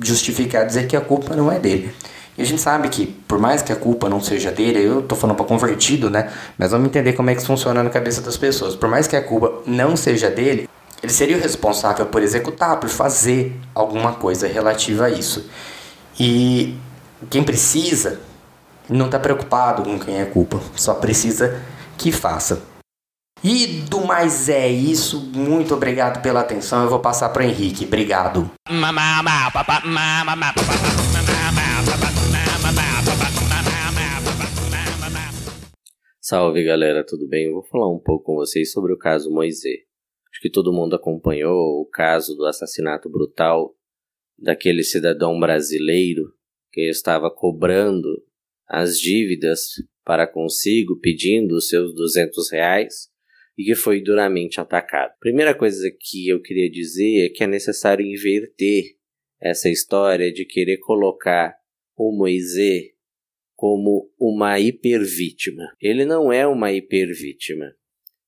justificar, 0.00 0.64
dizer 0.64 0.86
que 0.86 0.96
a 0.96 1.02
culpa 1.02 1.36
não 1.36 1.52
é 1.52 1.58
dele. 1.58 1.92
E 2.38 2.40
a 2.40 2.46
gente 2.46 2.62
sabe 2.62 2.88
que, 2.88 3.08
por 3.28 3.38
mais 3.38 3.60
que 3.60 3.72
a 3.74 3.76
culpa 3.76 4.08
não 4.08 4.22
seja 4.22 4.50
dele, 4.50 4.82
eu 4.82 5.02
tô 5.02 5.14
falando 5.14 5.36
para 5.36 5.44
convertido, 5.44 6.08
né? 6.08 6.30
Mas 6.56 6.70
vamos 6.70 6.86
entender 6.86 7.12
como 7.12 7.28
é 7.28 7.34
que 7.34 7.44
funciona 7.44 7.82
na 7.82 7.90
cabeça 7.90 8.22
das 8.22 8.38
pessoas. 8.38 8.74
Por 8.74 8.88
mais 8.88 9.06
que 9.06 9.16
a 9.16 9.22
culpa 9.22 9.52
não 9.66 9.94
seja 9.98 10.30
dele, 10.30 10.66
ele 11.02 11.12
seria 11.12 11.36
o 11.36 11.40
responsável 11.40 12.06
por 12.06 12.22
executar, 12.22 12.78
por 12.78 12.88
fazer 12.88 13.58
alguma 13.74 14.12
coisa 14.14 14.46
relativa 14.46 15.06
a 15.06 15.10
isso. 15.10 15.48
E 16.18 16.76
quem 17.30 17.42
precisa 17.42 18.20
não 18.88 19.06
está 19.06 19.18
preocupado 19.18 19.82
com 19.82 19.98
quem 19.98 20.20
é 20.20 20.24
culpa, 20.26 20.60
só 20.76 20.94
precisa 20.94 21.62
que 21.96 22.12
faça. 22.12 22.62
E 23.42 23.66
do 23.88 24.04
mais 24.04 24.50
é 24.50 24.68
isso, 24.68 25.18
muito 25.34 25.72
obrigado 25.72 26.20
pela 26.20 26.40
atenção. 26.40 26.82
Eu 26.82 26.90
vou 26.90 27.00
passar 27.00 27.30
para 27.30 27.46
Henrique. 27.46 27.86
Obrigado. 27.86 28.50
Salve 36.20 36.62
galera, 36.62 37.02
tudo 37.04 37.26
bem? 37.26 37.46
Eu 37.46 37.54
vou 37.54 37.62
falar 37.64 37.90
um 37.90 37.98
pouco 37.98 38.24
com 38.26 38.34
vocês 38.34 38.70
sobre 38.70 38.92
o 38.92 38.98
caso 38.98 39.30
Moisés. 39.30 39.89
Acho 40.40 40.48
que 40.48 40.50
todo 40.50 40.72
mundo 40.72 40.96
acompanhou 40.96 41.82
o 41.82 41.86
caso 41.86 42.34
do 42.34 42.46
assassinato 42.46 43.10
brutal 43.10 43.76
daquele 44.38 44.82
cidadão 44.82 45.38
brasileiro 45.38 46.32
que 46.72 46.88
estava 46.88 47.30
cobrando 47.30 48.08
as 48.66 48.98
dívidas 48.98 49.74
para 50.02 50.26
consigo, 50.26 50.98
pedindo 50.98 51.56
os 51.56 51.68
seus 51.68 51.94
200 51.94 52.50
reais 52.52 53.10
e 53.58 53.64
que 53.64 53.74
foi 53.74 54.00
duramente 54.00 54.58
atacado. 54.58 55.12
Primeira 55.20 55.54
coisa 55.54 55.94
que 56.00 56.28
eu 56.28 56.40
queria 56.40 56.70
dizer 56.70 57.26
é 57.26 57.28
que 57.28 57.44
é 57.44 57.46
necessário 57.46 58.06
inverter 58.06 58.96
essa 59.38 59.68
história 59.68 60.32
de 60.32 60.46
querer 60.46 60.78
colocar 60.78 61.54
o 61.94 62.16
Moisés 62.16 62.84
como 63.54 64.10
uma 64.18 64.58
hipervítima. 64.58 65.64
Ele 65.78 66.06
não 66.06 66.32
é 66.32 66.46
uma 66.46 66.72
hipervítima. 66.72 67.74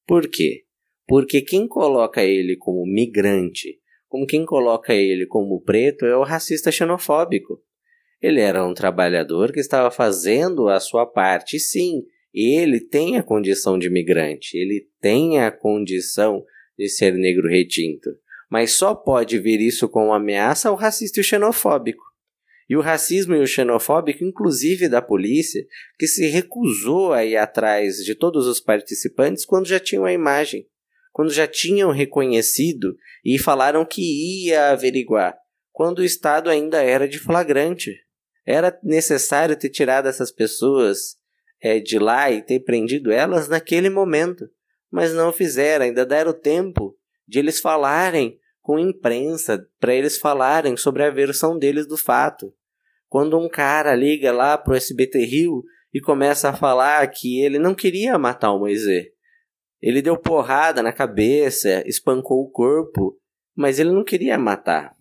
Por 0.07 0.29
quê? 0.29 0.67
Porque 1.07 1.43
quem 1.43 1.67
coloca 1.67 2.23
ele 2.23 2.57
como 2.57 2.87
migrante, 2.87 3.79
como 4.09 4.27
quem 4.27 4.45
coloca 4.45 4.95
ele 4.95 5.27
como 5.27 5.61
preto, 5.61 6.05
é 6.07 6.17
o 6.17 6.23
racista 6.23 6.71
xenofóbico. 6.71 7.63
Ele 8.21 8.41
era 8.41 8.65
um 8.65 8.75
trabalhador 8.75 9.53
que 9.53 9.59
estava 9.59 9.91
fazendo 9.91 10.69
a 10.69 10.79
sua 10.79 11.05
parte. 11.05 11.59
Sim, 11.59 12.03
ele 12.33 12.81
tem 12.81 13.17
a 13.17 13.23
condição 13.23 13.79
de 13.79 13.91
migrante, 13.91 14.57
ele 14.57 14.87
tem 15.01 15.41
a 15.41 15.51
condição 15.51 16.45
de 16.79 16.89
ser 16.89 17.15
negro 17.15 17.49
retinto. 17.49 18.11
Mas 18.51 18.73
só 18.73 18.95
pode 18.95 19.39
ver 19.39 19.61
isso 19.61 19.89
como 19.89 20.13
ameaça 20.13 20.69
ao 20.69 20.77
racista 20.77 21.19
e 21.19 21.23
o 21.23 21.25
xenofóbico. 21.25 22.03
E 22.69 22.77
o 22.77 22.81
racismo 22.81 23.35
e 23.35 23.41
o 23.41 23.47
xenofóbico, 23.47 24.25
inclusive 24.25 24.89
da 24.89 25.03
polícia, 25.03 25.65
que 25.99 26.07
se 26.07 26.27
recusou 26.27 27.13
a 27.13 27.25
ir 27.25 27.37
atrás 27.37 27.97
de 27.97 28.15
todos 28.15 28.47
os 28.47 28.61
participantes 28.61 29.45
quando 29.45 29.67
já 29.67 29.81
tinham 29.81 30.05
a 30.05 30.13
imagem, 30.13 30.67
quando 31.13 31.31
já 31.31 31.47
tinham 31.47 31.91
reconhecido 31.91 32.97
e 33.25 33.39
falaram 33.39 33.85
que 33.85 34.47
ia 34.47 34.71
averiguar, 34.71 35.37
quando 35.71 35.99
o 36.01 36.05
Estado 36.05 36.51
ainda 36.51 36.83
era 36.83 37.07
de 37.07 37.19
flagrante. 37.19 37.95
Era 38.45 38.77
necessário 38.83 39.55
ter 39.55 39.69
tirado 39.69 40.09
essas 40.09 40.33
pessoas 40.33 41.17
é, 41.63 41.79
de 41.79 41.99
lá 41.99 42.31
e 42.31 42.43
ter 42.43 42.61
prendido 42.61 43.13
elas 43.13 43.49
naquele 43.49 43.89
momento, 43.89 44.49
mas 44.91 45.15
não 45.15 45.33
fizeram, 45.33 45.85
ainda 45.85 46.05
deram 46.05 46.33
tempo 46.33 46.97
de 47.27 47.39
eles 47.39 47.61
falarem 47.61 48.39
com 48.61 48.79
imprensa, 48.79 49.65
para 49.79 49.95
eles 49.95 50.19
falarem 50.19 50.77
sobre 50.77 51.05
a 51.05 51.11
versão 51.11 51.59
deles 51.59 51.87
do 51.87 51.97
fato. 51.97 52.53
Quando 53.09 53.39
um 53.39 53.49
cara 53.49 53.95
liga 53.95 54.33
lá 54.33 54.57
pro 54.57 54.75
SBT 54.75 55.25
Rio 55.25 55.63
e 55.93 56.01
começa 56.01 56.49
a 56.49 56.53
falar 56.53 57.07
que 57.09 57.41
ele 57.41 57.59
não 57.59 57.75
queria 57.75 58.19
matar 58.19 58.53
o 58.53 58.61
Moisés, 58.61 59.07
ele 59.83 60.01
deu 60.01 60.17
porrada 60.17 60.83
na 60.83 60.93
cabeça, 60.93 61.83
espancou 61.87 62.41
o 62.43 62.51
corpo, 62.51 63.19
mas 63.57 63.81
ele 63.81 63.91
não 63.91 64.05
queria 64.05 64.39
matar. 64.39 64.95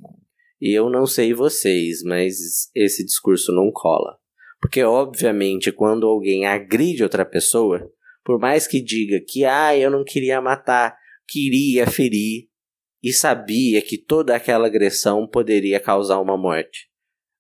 E 0.60 0.76
eu 0.76 0.90
não 0.90 1.06
sei 1.06 1.34
vocês, 1.34 2.02
mas 2.04 2.70
esse 2.76 3.06
discurso 3.06 3.52
não 3.52 3.72
cola. 3.72 4.18
Porque, 4.60 4.84
obviamente, 4.84 5.72
quando 5.72 6.08
alguém 6.08 6.46
agride 6.46 7.04
outra 7.04 7.26
pessoa, 7.26 7.92
por 8.24 8.40
mais 8.40 8.68
que 8.68 8.82
diga 8.82 9.20
que, 9.28 9.46
ah, 9.46 9.76
eu 9.78 9.90
não 9.90 10.04
queria 10.04 10.42
matar, 10.42 10.96
queria 11.28 11.88
ferir, 11.88 12.50
e 13.04 13.12
sabia 13.12 13.82
que 13.82 13.98
toda 13.98 14.36
aquela 14.36 14.68
agressão 14.68 15.28
poderia 15.28 15.80
causar 15.80 16.20
uma 16.20 16.38
morte. 16.38 16.90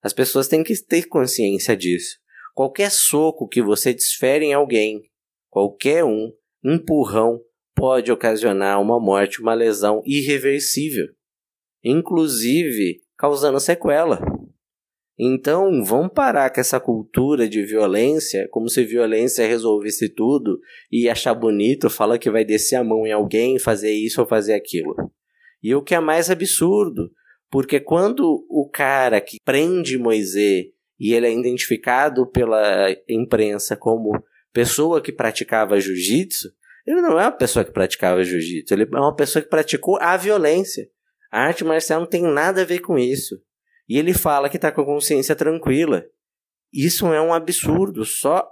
As 0.01 0.13
pessoas 0.13 0.47
têm 0.47 0.63
que 0.63 0.73
ter 0.84 1.04
consciência 1.04 1.77
disso. 1.77 2.17
Qualquer 2.56 2.89
soco 2.89 3.47
que 3.47 3.62
você 3.62 3.93
desfere 3.93 4.45
em 4.45 4.54
alguém, 4.54 5.04
qualquer 5.49 6.04
um, 6.04 6.32
empurrão, 6.63 7.39
pode 7.76 8.12
ocasionar 8.12 8.82
uma 8.82 9.00
morte, 9.00 9.41
uma 9.41 9.54
lesão 9.54 10.02
irreversível. 10.06 11.08
Inclusive, 11.84 13.02
causando 13.17 13.60
sequela. 13.60 14.19
Então, 15.17 15.84
vamos 15.84 16.13
parar 16.13 16.50
com 16.50 16.60
essa 16.60 16.80
cultura 16.80 17.47
de 17.47 17.63
violência, 17.63 18.47
como 18.50 18.67
se 18.69 18.84
violência 18.84 19.45
resolvesse 19.45 20.10
tudo 20.10 20.60
e 20.91 21.08
achar 21.08 21.34
bonito, 21.34 21.89
fala 21.89 22.17
que 22.17 22.32
vai 22.32 22.43
descer 22.43 22.76
a 22.76 22.84
mão 22.84 23.06
em 23.06 23.12
alguém, 23.12 23.60
fazer 23.60 23.91
isso 23.91 24.21
ou 24.21 24.28
fazer 24.28 24.54
aquilo. 24.54 24.95
E 25.62 25.76
o 25.76 25.84
que 25.84 25.93
é 25.93 26.00
mais 26.00 26.32
absurdo, 26.32 27.12
porque 27.52 27.80
quando 27.80 28.45
o 28.50 28.67
cara 28.67 29.21
que 29.21 29.38
prende 29.45 29.97
Moisés 29.97 30.65
e 31.00 31.13
ele 31.13 31.28
é 31.28 31.34
identificado 31.34 32.26
pela 32.32 32.89
imprensa 33.08 33.76
como 33.76 34.12
pessoa 34.54 35.02
que 35.02 35.12
praticava 35.12 35.80
jiu-jitsu, 35.80 36.50
ele 36.86 37.02
não 37.02 37.20
é 37.20 37.24
uma 37.24 37.32
pessoa 37.32 37.64
que 37.64 37.72
praticava 37.72 38.24
jiu-jitsu, 38.24 38.74
ele 38.74 38.84
é 38.84 39.00
uma 39.00 39.16
pessoa 39.16 39.42
que 39.42 39.50
praticou 39.50 39.98
a 40.02 40.18
violência. 40.18 40.90
A 41.32 41.42
arte 41.42 41.64
marcial 41.64 42.02
não 42.02 42.08
tem 42.08 42.24
nada 42.24 42.62
a 42.62 42.66
ver 42.66 42.80
com 42.80 42.98
isso. 42.98 43.42
E 43.88 43.98
ele 43.98 44.14
fala 44.14 44.50
que 44.50 44.58
está 44.58 44.72
com 44.72 44.82
a 44.82 44.86
consciência 44.86 45.36
tranquila. 45.36 46.06
Isso 46.74 47.08
é 47.08 47.22
um 47.22 47.34
absurdo. 47.34 48.06
Só 48.06 48.48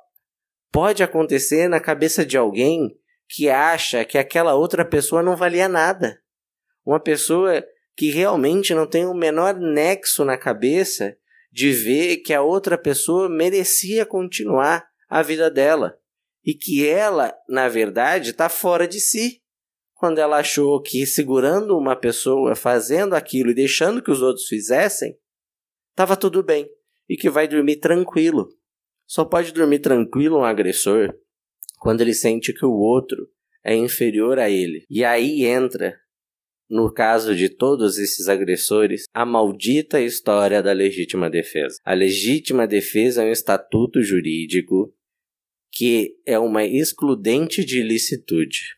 pode 0.72 1.04
acontecer 1.04 1.68
na 1.68 1.80
cabeça 1.80 2.26
de 2.26 2.38
alguém 2.38 2.98
que 3.28 3.50
acha 3.50 4.04
que 4.06 4.18
aquela 4.18 4.56
outra 4.56 4.84
pessoa 4.84 5.22
não 5.22 5.36
valia 5.36 5.68
nada. 5.68 6.20
Uma 6.86 7.00
pessoa 7.00 7.64
que 7.96 8.10
realmente 8.10 8.74
não 8.74 8.88
tem 8.88 9.06
o 9.06 9.14
menor 9.14 9.56
nexo 9.56 10.24
na 10.24 10.38
cabeça 10.38 11.16
de 11.52 11.72
ver 11.72 12.18
que 12.18 12.34
a 12.34 12.42
outra 12.42 12.78
pessoa 12.78 13.30
merecia 13.30 14.06
continuar 14.06 14.89
a 15.10 15.22
vida 15.22 15.50
dela 15.50 16.00
e 16.46 16.54
que 16.54 16.88
ela, 16.88 17.36
na 17.48 17.68
verdade, 17.68 18.30
está 18.30 18.48
fora 18.48 18.88
de 18.88 19.00
si 19.00 19.42
quando 19.94 20.20
ela 20.20 20.38
achou 20.38 20.82
que 20.82 21.06
segurando 21.06 21.78
uma 21.78 21.96
pessoa, 21.96 22.56
fazendo 22.56 23.16
aquilo 23.16 23.50
e 23.52 23.56
deixando 23.56 24.02
que 24.02 24.12
os 24.12 24.22
outros 24.22 24.48
fizessem, 24.48 25.18
estava 25.90 26.16
tudo 26.16 26.42
bem 26.42 26.70
e 27.10 27.18
que 27.18 27.30
vai 27.30 27.48
dormir 27.48 27.78
tranquilo. 27.78 28.48
Só 29.06 29.26
pode 29.26 29.52
dormir 29.52 29.80
tranquilo 29.80 30.38
um 30.38 30.46
agressor 30.46 31.14
quando 31.80 32.02
ele 32.02 32.14
sente 32.14 32.54
que 32.54 32.66
o 32.66 32.72
outro 32.72 33.28
é 33.64 33.76
inferior 33.76 34.40
a 34.40 34.50
ele. 34.50 34.86
E 34.90 35.04
aí 35.04 35.44
entra, 35.44 36.00
no 36.70 36.94
caso 36.94 37.36
de 37.36 37.50
todos 37.50 37.98
esses 37.98 38.30
agressores, 38.30 39.04
a 39.14 39.26
maldita 39.26 40.00
história 40.00 40.64
da 40.64 40.72
legítima 40.72 41.30
defesa. 41.30 41.78
A 41.84 41.94
legítima 41.94 42.66
defesa 42.66 43.24
é 43.24 43.26
um 43.26 43.32
estatuto 43.32 44.02
jurídico 44.02 44.94
que 45.72 46.16
é 46.26 46.38
uma 46.38 46.66
excludente 46.66 47.64
de 47.64 47.80
ilicitude. 47.80 48.76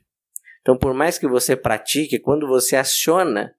Então, 0.62 0.78
por 0.78 0.94
mais 0.94 1.18
que 1.18 1.28
você 1.28 1.56
pratique, 1.56 2.20
quando 2.20 2.48
você 2.48 2.76
aciona 2.76 3.54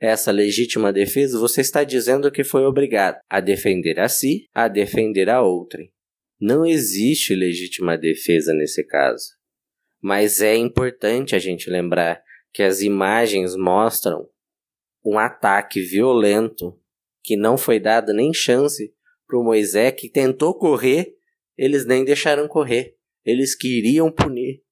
essa 0.00 0.30
legítima 0.30 0.92
defesa, 0.92 1.38
você 1.38 1.60
está 1.60 1.82
dizendo 1.82 2.30
que 2.30 2.44
foi 2.44 2.64
obrigado 2.64 3.18
a 3.28 3.40
defender 3.40 3.98
a 3.98 4.08
si, 4.08 4.48
a 4.54 4.68
defender 4.68 5.28
a 5.28 5.42
outrem. 5.42 5.92
Não 6.40 6.64
existe 6.64 7.34
legítima 7.34 7.98
defesa 7.98 8.54
nesse 8.54 8.84
caso. 8.84 9.36
Mas 10.00 10.40
é 10.40 10.54
importante 10.54 11.34
a 11.34 11.38
gente 11.40 11.68
lembrar 11.68 12.22
que 12.52 12.62
as 12.62 12.80
imagens 12.80 13.56
mostram 13.56 14.28
um 15.04 15.18
ataque 15.18 15.80
violento 15.80 16.78
que 17.24 17.36
não 17.36 17.58
foi 17.58 17.80
dado 17.80 18.12
nem 18.12 18.32
chance 18.32 18.94
para 19.26 19.38
o 19.38 19.44
Moisés 19.44 19.92
que 19.96 20.08
tentou 20.08 20.54
correr, 20.54 21.17
eles 21.58 21.84
nem 21.84 22.04
deixaram 22.04 22.46
correr. 22.46 22.94
Eles 23.24 23.54
queriam 23.54 24.10
punir. 24.10 24.62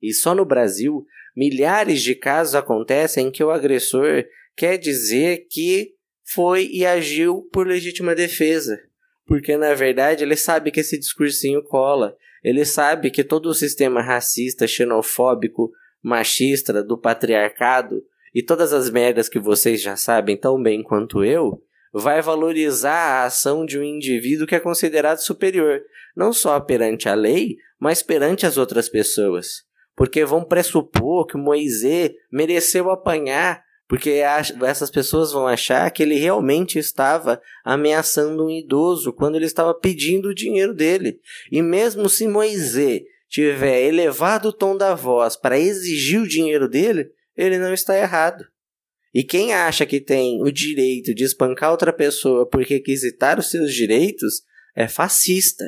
E 0.00 0.12
só 0.12 0.34
no 0.34 0.44
Brasil, 0.44 1.04
milhares 1.34 2.02
de 2.02 2.14
casos 2.14 2.54
acontecem 2.54 3.26
em 3.26 3.30
que 3.30 3.42
o 3.42 3.50
agressor 3.50 4.24
quer 4.54 4.76
dizer 4.76 5.46
que 5.50 5.94
foi 6.32 6.68
e 6.70 6.84
agiu 6.84 7.48
por 7.52 7.66
legítima 7.66 8.14
defesa. 8.14 8.78
Porque 9.26 9.56
na 9.56 9.74
verdade 9.74 10.22
ele 10.22 10.36
sabe 10.36 10.70
que 10.70 10.80
esse 10.80 10.98
discursinho 10.98 11.62
cola. 11.62 12.16
Ele 12.44 12.64
sabe 12.64 13.10
que 13.10 13.24
todo 13.24 13.46
o 13.46 13.54
sistema 13.54 14.00
racista, 14.00 14.66
xenofóbico, 14.66 15.72
machista 16.02 16.82
do 16.82 16.96
patriarcado 16.96 18.04
e 18.34 18.42
todas 18.42 18.72
as 18.72 18.90
merdas 18.90 19.28
que 19.28 19.38
vocês 19.38 19.82
já 19.82 19.96
sabem 19.96 20.36
tão 20.36 20.62
bem 20.62 20.82
quanto 20.82 21.24
eu, 21.24 21.62
vai 21.92 22.20
valorizar 22.22 23.22
a 23.22 23.24
ação 23.24 23.64
de 23.64 23.78
um 23.78 23.82
indivíduo 23.82 24.46
que 24.46 24.54
é 24.54 24.60
considerado 24.60 25.18
superior, 25.18 25.80
não 26.16 26.32
só 26.32 26.58
perante 26.60 27.08
a 27.08 27.14
lei, 27.14 27.56
mas 27.78 28.02
perante 28.02 28.46
as 28.46 28.56
outras 28.56 28.88
pessoas. 28.88 29.62
Porque 29.96 30.24
vão 30.24 30.44
pressupor 30.44 31.26
que 31.26 31.36
Moisés 31.36 32.12
mereceu 32.30 32.90
apanhar 32.90 33.62
porque 33.88 34.20
essas 34.66 34.90
pessoas 34.90 35.32
vão 35.32 35.46
achar 35.46 35.90
que 35.90 36.02
ele 36.02 36.16
realmente 36.16 36.78
estava 36.78 37.40
ameaçando 37.64 38.44
um 38.44 38.50
idoso 38.50 39.14
quando 39.14 39.36
ele 39.36 39.46
estava 39.46 39.72
pedindo 39.72 40.28
o 40.28 40.34
dinheiro 40.34 40.74
dele. 40.74 41.18
E 41.50 41.62
mesmo 41.62 42.06
se 42.06 42.28
Moisés 42.28 43.00
tiver 43.30 43.80
elevado 43.86 44.50
o 44.50 44.52
tom 44.52 44.76
da 44.76 44.94
voz 44.94 45.36
para 45.36 45.58
exigir 45.58 46.20
o 46.20 46.28
dinheiro 46.28 46.68
dele, 46.68 47.10
ele 47.34 47.56
não 47.56 47.72
está 47.72 47.96
errado. 47.96 48.44
E 49.14 49.24
quem 49.24 49.52
acha 49.54 49.86
que 49.86 50.00
tem 50.00 50.42
o 50.42 50.50
direito 50.50 51.14
de 51.14 51.24
espancar 51.24 51.70
outra 51.70 51.92
pessoa 51.92 52.46
por 52.46 52.62
requisitar 52.62 53.38
os 53.38 53.50
seus 53.50 53.72
direitos 53.72 54.42
é 54.76 54.86
fascista, 54.86 55.64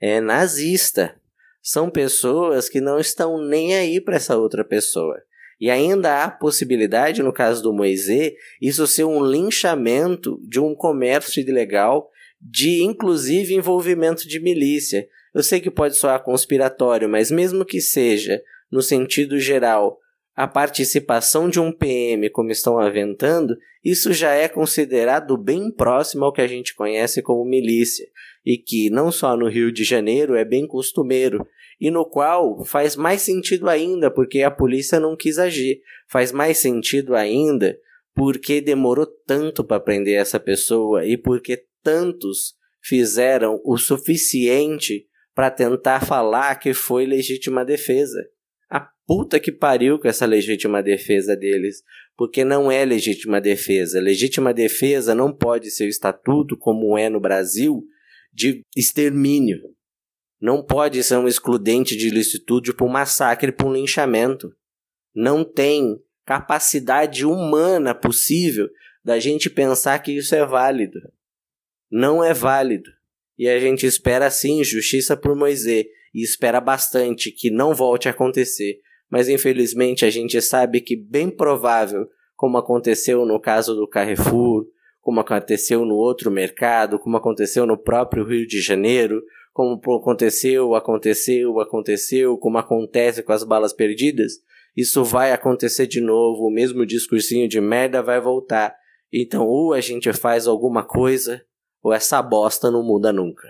é 0.00 0.20
nazista. 0.20 1.14
São 1.62 1.90
pessoas 1.90 2.68
que 2.68 2.80
não 2.80 2.98
estão 2.98 3.42
nem 3.42 3.74
aí 3.74 4.00
para 4.00 4.16
essa 4.16 4.36
outra 4.36 4.64
pessoa. 4.64 5.20
E 5.60 5.70
ainda 5.70 6.22
há 6.22 6.30
possibilidade, 6.30 7.22
no 7.22 7.32
caso 7.32 7.62
do 7.62 7.72
Moisés, 7.72 8.34
isso 8.60 8.86
ser 8.86 9.04
um 9.04 9.24
linchamento 9.24 10.38
de 10.46 10.60
um 10.60 10.74
comércio 10.74 11.40
ilegal, 11.40 12.10
de 12.40 12.82
inclusive 12.82 13.54
envolvimento 13.54 14.28
de 14.28 14.38
milícia. 14.38 15.08
Eu 15.34 15.42
sei 15.42 15.60
que 15.60 15.70
pode 15.70 15.96
soar 15.96 16.22
conspiratório, 16.22 17.08
mas 17.08 17.30
mesmo 17.30 17.64
que 17.64 17.80
seja, 17.80 18.42
no 18.70 18.82
sentido 18.82 19.38
geral, 19.40 19.98
a 20.36 20.46
participação 20.46 21.48
de 21.48 21.58
um 21.58 21.72
PM, 21.72 22.28
como 22.28 22.50
estão 22.50 22.78
aventando, 22.78 23.56
isso 23.82 24.12
já 24.12 24.34
é 24.34 24.46
considerado 24.48 25.36
bem 25.38 25.70
próximo 25.70 26.26
ao 26.26 26.32
que 26.32 26.42
a 26.42 26.46
gente 26.46 26.74
conhece 26.74 27.22
como 27.22 27.42
milícia, 27.42 28.06
e 28.44 28.58
que 28.58 28.90
não 28.90 29.10
só 29.10 29.34
no 29.34 29.48
Rio 29.48 29.72
de 29.72 29.82
Janeiro 29.82 30.34
é 30.34 30.44
bem 30.44 30.66
costumeiro, 30.66 31.46
e 31.80 31.90
no 31.90 32.04
qual 32.04 32.64
faz 32.66 32.96
mais 32.96 33.22
sentido 33.22 33.68
ainda 33.68 34.10
porque 34.10 34.42
a 34.42 34.50
polícia 34.50 35.00
não 35.00 35.16
quis 35.16 35.38
agir. 35.38 35.80
Faz 36.08 36.32
mais 36.32 36.58
sentido 36.58 37.14
ainda 37.14 37.78
porque 38.14 38.60
demorou 38.60 39.06
tanto 39.26 39.62
para 39.62 39.80
prender 39.80 40.18
essa 40.18 40.40
pessoa 40.40 41.04
e 41.04 41.18
porque 41.18 41.64
tantos 41.82 42.54
fizeram 42.82 43.60
o 43.64 43.76
suficiente 43.76 45.06
para 45.34 45.50
tentar 45.50 46.04
falar 46.04 46.54
que 46.56 46.72
foi 46.72 47.04
legítima 47.04 47.64
defesa. 47.64 48.26
Puta 49.06 49.38
que 49.38 49.52
pariu 49.52 49.98
com 49.98 50.08
essa 50.08 50.26
legítima 50.26 50.82
defesa 50.82 51.36
deles, 51.36 51.82
porque 52.16 52.44
não 52.44 52.70
é 52.70 52.84
legítima 52.84 53.40
defesa. 53.40 54.00
Legítima 54.00 54.52
defesa 54.52 55.14
não 55.14 55.32
pode 55.32 55.70
ser 55.70 55.84
o 55.84 55.88
estatuto 55.88 56.56
como 56.56 56.98
é 56.98 57.08
no 57.08 57.20
Brasil 57.20 57.84
de 58.32 58.62
extermínio. 58.76 59.60
Não 60.40 60.62
pode 60.62 61.02
ser 61.02 61.16
um 61.16 61.28
excludente 61.28 61.96
de 61.96 62.08
ilicitude 62.08 62.74
para 62.74 62.84
um 62.84 62.90
massacre, 62.90 63.52
para 63.52 63.66
um 63.66 63.72
linchamento. 63.72 64.52
Não 65.14 65.44
tem 65.44 66.02
capacidade 66.26 67.24
humana 67.24 67.94
possível 67.94 68.68
da 69.04 69.20
gente 69.20 69.48
pensar 69.48 70.00
que 70.00 70.12
isso 70.12 70.34
é 70.34 70.44
válido. 70.44 70.98
Não 71.90 72.24
é 72.24 72.34
válido. 72.34 72.90
E 73.38 73.48
a 73.48 73.58
gente 73.60 73.86
espera 73.86 74.30
sim 74.30 74.64
justiça 74.64 75.16
por 75.16 75.36
Moisés 75.36 75.86
e 76.12 76.22
espera 76.22 76.60
bastante 76.60 77.30
que 77.30 77.50
não 77.50 77.72
volte 77.72 78.08
a 78.08 78.10
acontecer. 78.10 78.80
Mas 79.10 79.28
infelizmente 79.28 80.04
a 80.04 80.10
gente 80.10 80.40
sabe 80.40 80.80
que 80.80 80.96
bem 80.96 81.30
provável, 81.30 82.08
como 82.34 82.58
aconteceu 82.58 83.24
no 83.24 83.40
caso 83.40 83.74
do 83.74 83.88
Carrefour, 83.88 84.66
como 85.00 85.20
aconteceu 85.20 85.84
no 85.84 85.94
outro 85.94 86.30
mercado, 86.30 86.98
como 86.98 87.16
aconteceu 87.16 87.64
no 87.64 87.78
próprio 87.78 88.24
Rio 88.24 88.46
de 88.46 88.60
Janeiro, 88.60 89.22
como 89.52 89.80
aconteceu, 89.96 90.74
aconteceu, 90.74 91.60
aconteceu, 91.60 92.36
como 92.36 92.58
acontece 92.58 93.22
com 93.22 93.32
as 93.32 93.44
balas 93.44 93.72
perdidas, 93.72 94.32
isso 94.76 95.02
vai 95.02 95.32
acontecer 95.32 95.86
de 95.86 96.00
novo, 96.00 96.46
o 96.46 96.50
mesmo 96.50 96.84
discursinho 96.84 97.48
de 97.48 97.60
merda 97.60 98.02
vai 98.02 98.20
voltar. 98.20 98.76
Então, 99.10 99.46
ou 99.46 99.72
a 99.72 99.80
gente 99.80 100.12
faz 100.12 100.46
alguma 100.46 100.84
coisa, 100.84 101.42
ou 101.82 101.92
essa 101.92 102.20
bosta 102.20 102.70
não 102.70 102.82
muda 102.82 103.12
nunca. 103.12 103.48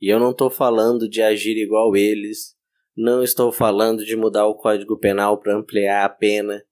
E 0.00 0.12
eu 0.12 0.20
não 0.20 0.30
estou 0.30 0.50
falando 0.50 1.08
de 1.08 1.20
agir 1.20 1.56
igual 1.56 1.96
eles, 1.96 2.54
não 2.98 3.22
estou 3.22 3.52
falando 3.52 4.04
de 4.04 4.16
mudar 4.16 4.46
o 4.46 4.54
Código 4.54 4.98
Penal 4.98 5.38
para 5.38 5.56
ampliar 5.56 6.04
a 6.04 6.08
pena. 6.08 6.62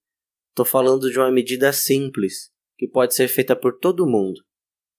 Estou 0.51 0.65
falando 0.65 1.11
de 1.11 1.19
uma 1.19 1.31
medida 1.31 1.73
simples, 1.73 2.51
que 2.77 2.89
pode 2.89 3.15
ser 3.15 3.29
feita 3.29 3.55
por 3.55 3.79
todo 3.79 4.07
mundo 4.07 4.41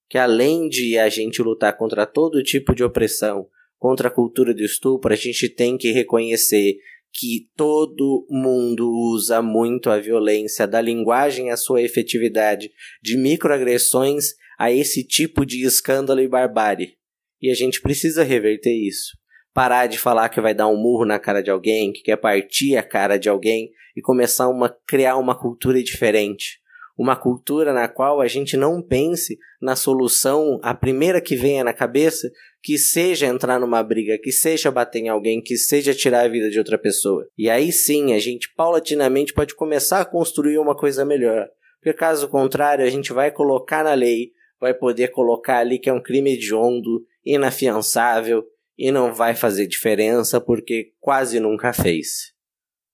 que 0.09 0.17
além 0.17 0.69
de 0.69 0.97
a 0.97 1.09
gente 1.09 1.41
lutar 1.41 1.75
contra 1.77 2.05
todo 2.05 2.43
tipo 2.43 2.73
de 2.73 2.83
opressão, 2.83 3.47
contra 3.77 4.07
a 4.07 4.11
cultura 4.11 4.53
do 4.53 4.63
estupro, 4.63 5.13
a 5.13 5.15
gente 5.15 5.49
tem 5.49 5.77
que 5.77 5.91
reconhecer 5.91 6.77
que 7.13 7.49
todo 7.55 8.25
mundo 8.29 8.89
usa 8.89 9.41
muito 9.41 9.89
a 9.89 9.99
violência, 9.99 10.67
da 10.67 10.79
linguagem 10.79 11.51
à 11.51 11.57
sua 11.57 11.81
efetividade, 11.81 12.71
de 13.01 13.17
microagressões 13.17 14.33
a 14.57 14.71
esse 14.71 15.05
tipo 15.05 15.45
de 15.45 15.65
escândalo 15.65 16.21
e 16.21 16.27
barbárie. 16.27 16.95
E 17.41 17.49
a 17.49 17.53
gente 17.53 17.81
precisa 17.81 18.23
reverter 18.23 18.73
isso. 18.73 19.17
Parar 19.57 19.87
de 19.87 19.97
falar 19.97 20.29
que 20.29 20.39
vai 20.39 20.53
dar 20.53 20.67
um 20.67 20.77
murro 20.77 21.03
na 21.03 21.17
cara 21.17 21.41
de 21.41 21.49
alguém, 21.49 21.91
que 21.91 22.03
quer 22.03 22.17
partir 22.17 22.77
a 22.77 22.83
cara 22.83 23.17
de 23.17 23.27
alguém 23.27 23.71
e 23.95 24.01
começar 24.01 24.45
a 24.45 24.75
criar 24.85 25.17
uma 25.17 25.33
cultura 25.33 25.81
diferente 25.81 26.59
uma 26.97 27.15
cultura 27.15 27.71
na 27.71 27.87
qual 27.87 28.19
a 28.19 28.27
gente 28.27 28.57
não 28.57 28.81
pense 28.81 29.37
na 29.61 29.75
solução, 29.75 30.59
a 30.63 30.73
primeira 30.73 31.21
que 31.21 31.35
venha 31.35 31.63
na 31.63 31.71
cabeça, 31.71 32.29
que 32.61 32.77
seja 32.77 33.27
entrar 33.27 33.59
numa 33.59 33.83
briga, 33.83 34.17
que 34.17 34.31
seja 34.31 34.71
bater 34.71 34.99
em 34.99 35.09
alguém, 35.09 35.39
que 35.39 35.55
seja 35.55 35.93
tirar 35.93 36.25
a 36.25 36.27
vida 36.27 36.49
de 36.49 36.57
outra 36.57 36.77
pessoa. 36.77 37.27
E 37.37 37.49
aí 37.49 37.71
sim, 37.71 38.13
a 38.13 38.19
gente 38.19 38.51
paulatinamente 38.55 39.31
pode 39.31 39.53
começar 39.53 40.01
a 40.01 40.05
construir 40.05 40.57
uma 40.57 40.75
coisa 40.75 41.05
melhor. 41.05 41.47
Porque 41.79 41.93
caso 41.93 42.27
contrário, 42.27 42.83
a 42.83 42.89
gente 42.89 43.13
vai 43.13 43.29
colocar 43.29 43.83
na 43.83 43.93
lei, 43.93 44.31
vai 44.59 44.73
poder 44.73 45.09
colocar 45.09 45.59
ali 45.59 45.77
que 45.77 45.89
é 45.89 45.93
um 45.93 46.01
crime 46.01 46.33
hediondo, 46.33 47.03
inafiançável, 47.23 48.43
e 48.77 48.91
não 48.91 49.13
vai 49.13 49.35
fazer 49.35 49.67
diferença 49.67 50.39
porque 50.39 50.93
quase 50.99 51.39
nunca 51.39 51.73
fez. 51.73 52.33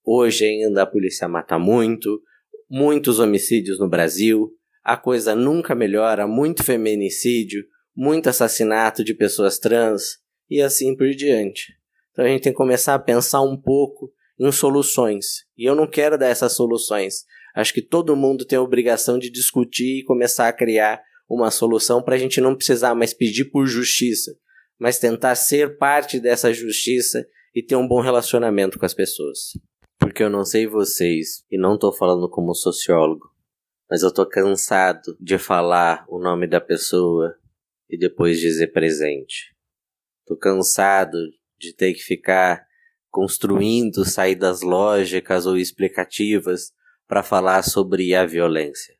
Hoje 0.05 0.45
ainda 0.45 0.83
a 0.83 0.87
polícia 0.87 1.27
mata 1.27 1.59
muito, 1.59 2.21
muitos 2.69 3.19
homicídios 3.19 3.79
no 3.79 3.89
Brasil, 3.89 4.51
a 4.83 4.97
coisa 4.97 5.35
nunca 5.35 5.75
melhora, 5.75 6.27
muito 6.27 6.63
feminicídio, 6.63 7.63
muito 7.95 8.29
assassinato 8.29 9.03
de 9.03 9.13
pessoas 9.13 9.59
trans 9.59 10.17
e 10.49 10.61
assim 10.61 10.95
por 10.95 11.09
diante. 11.11 11.73
Então 12.11 12.25
a 12.25 12.27
gente 12.27 12.43
tem 12.43 12.51
que 12.51 12.57
começar 12.57 12.93
a 12.93 12.99
pensar 12.99 13.41
um 13.41 13.59
pouco 13.59 14.11
em 14.39 14.51
soluções. 14.51 15.45
E 15.57 15.65
eu 15.65 15.75
não 15.75 15.87
quero 15.87 16.17
dar 16.17 16.27
essas 16.27 16.53
soluções. 16.53 17.25
Acho 17.55 17.73
que 17.73 17.81
todo 17.81 18.15
mundo 18.15 18.45
tem 18.45 18.57
a 18.57 18.61
obrigação 18.61 19.17
de 19.19 19.29
discutir 19.29 19.99
e 19.99 20.03
começar 20.03 20.47
a 20.47 20.53
criar 20.53 21.01
uma 21.29 21.51
solução 21.51 22.01
para 22.01 22.15
a 22.15 22.17
gente 22.17 22.41
não 22.41 22.55
precisar 22.55 22.93
mais 22.95 23.13
pedir 23.13 23.45
por 23.45 23.65
justiça, 23.65 24.31
mas 24.79 24.99
tentar 24.99 25.35
ser 25.35 25.77
parte 25.77 26.19
dessa 26.19 26.53
justiça 26.53 27.25
e 27.53 27.61
ter 27.61 27.75
um 27.75 27.87
bom 27.87 28.01
relacionamento 28.01 28.79
com 28.79 28.85
as 28.85 28.93
pessoas. 28.93 29.57
Porque 29.99 30.23
eu 30.23 30.29
não 30.29 30.43
sei 30.43 30.67
vocês, 30.67 31.45
e 31.49 31.57
não 31.57 31.77
tô 31.77 31.91
falando 31.91 32.29
como 32.29 32.53
sociólogo, 32.53 33.31
mas 33.89 34.01
eu 34.01 34.13
tô 34.13 34.25
cansado 34.25 35.15
de 35.19 35.37
falar 35.37 36.05
o 36.09 36.19
nome 36.19 36.47
da 36.47 36.59
pessoa 36.59 37.35
e 37.89 37.97
depois 37.97 38.39
dizer 38.39 38.73
presente. 38.73 39.55
Tô 40.25 40.35
cansado 40.35 41.17
de 41.59 41.73
ter 41.73 41.93
que 41.93 42.01
ficar 42.01 42.65
construindo 43.09 44.03
saídas 44.03 44.61
lógicas 44.61 45.45
ou 45.45 45.57
explicativas 45.57 46.71
para 47.07 47.21
falar 47.21 47.61
sobre 47.61 48.15
a 48.15 48.25
violência. 48.25 48.95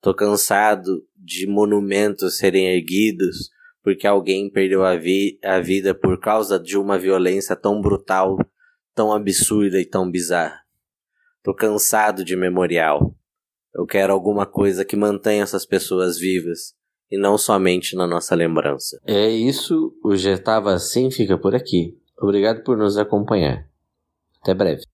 Tô 0.00 0.14
cansado 0.14 1.06
de 1.14 1.46
monumentos 1.46 2.38
serem 2.38 2.68
erguidos 2.68 3.50
porque 3.88 4.06
alguém 4.06 4.50
perdeu 4.50 4.84
a, 4.84 4.96
vi 4.96 5.38
a 5.42 5.60
vida 5.60 5.94
por 5.94 6.20
causa 6.20 6.60
de 6.60 6.76
uma 6.76 6.98
violência 6.98 7.56
tão 7.56 7.80
brutal, 7.80 8.36
tão 8.94 9.10
absurda 9.10 9.80
e 9.80 9.86
tão 9.86 10.10
bizarra. 10.10 10.60
Tô 11.42 11.54
cansado 11.54 12.22
de 12.22 12.36
memorial. 12.36 13.14
Eu 13.74 13.86
quero 13.86 14.12
alguma 14.12 14.44
coisa 14.44 14.84
que 14.84 14.94
mantenha 14.94 15.42
essas 15.42 15.64
pessoas 15.64 16.18
vivas 16.18 16.74
e 17.10 17.16
não 17.16 17.38
somente 17.38 17.96
na 17.96 18.06
nossa 18.06 18.34
lembrança. 18.34 19.00
É 19.06 19.30
isso, 19.30 19.98
o 20.04 20.14
Já 20.14 20.36
Tava 20.36 20.74
Assim 20.74 21.10
fica 21.10 21.38
por 21.38 21.54
aqui. 21.54 21.96
Obrigado 22.20 22.62
por 22.64 22.76
nos 22.76 22.98
acompanhar. 22.98 23.66
Até 24.42 24.52
breve. 24.52 24.82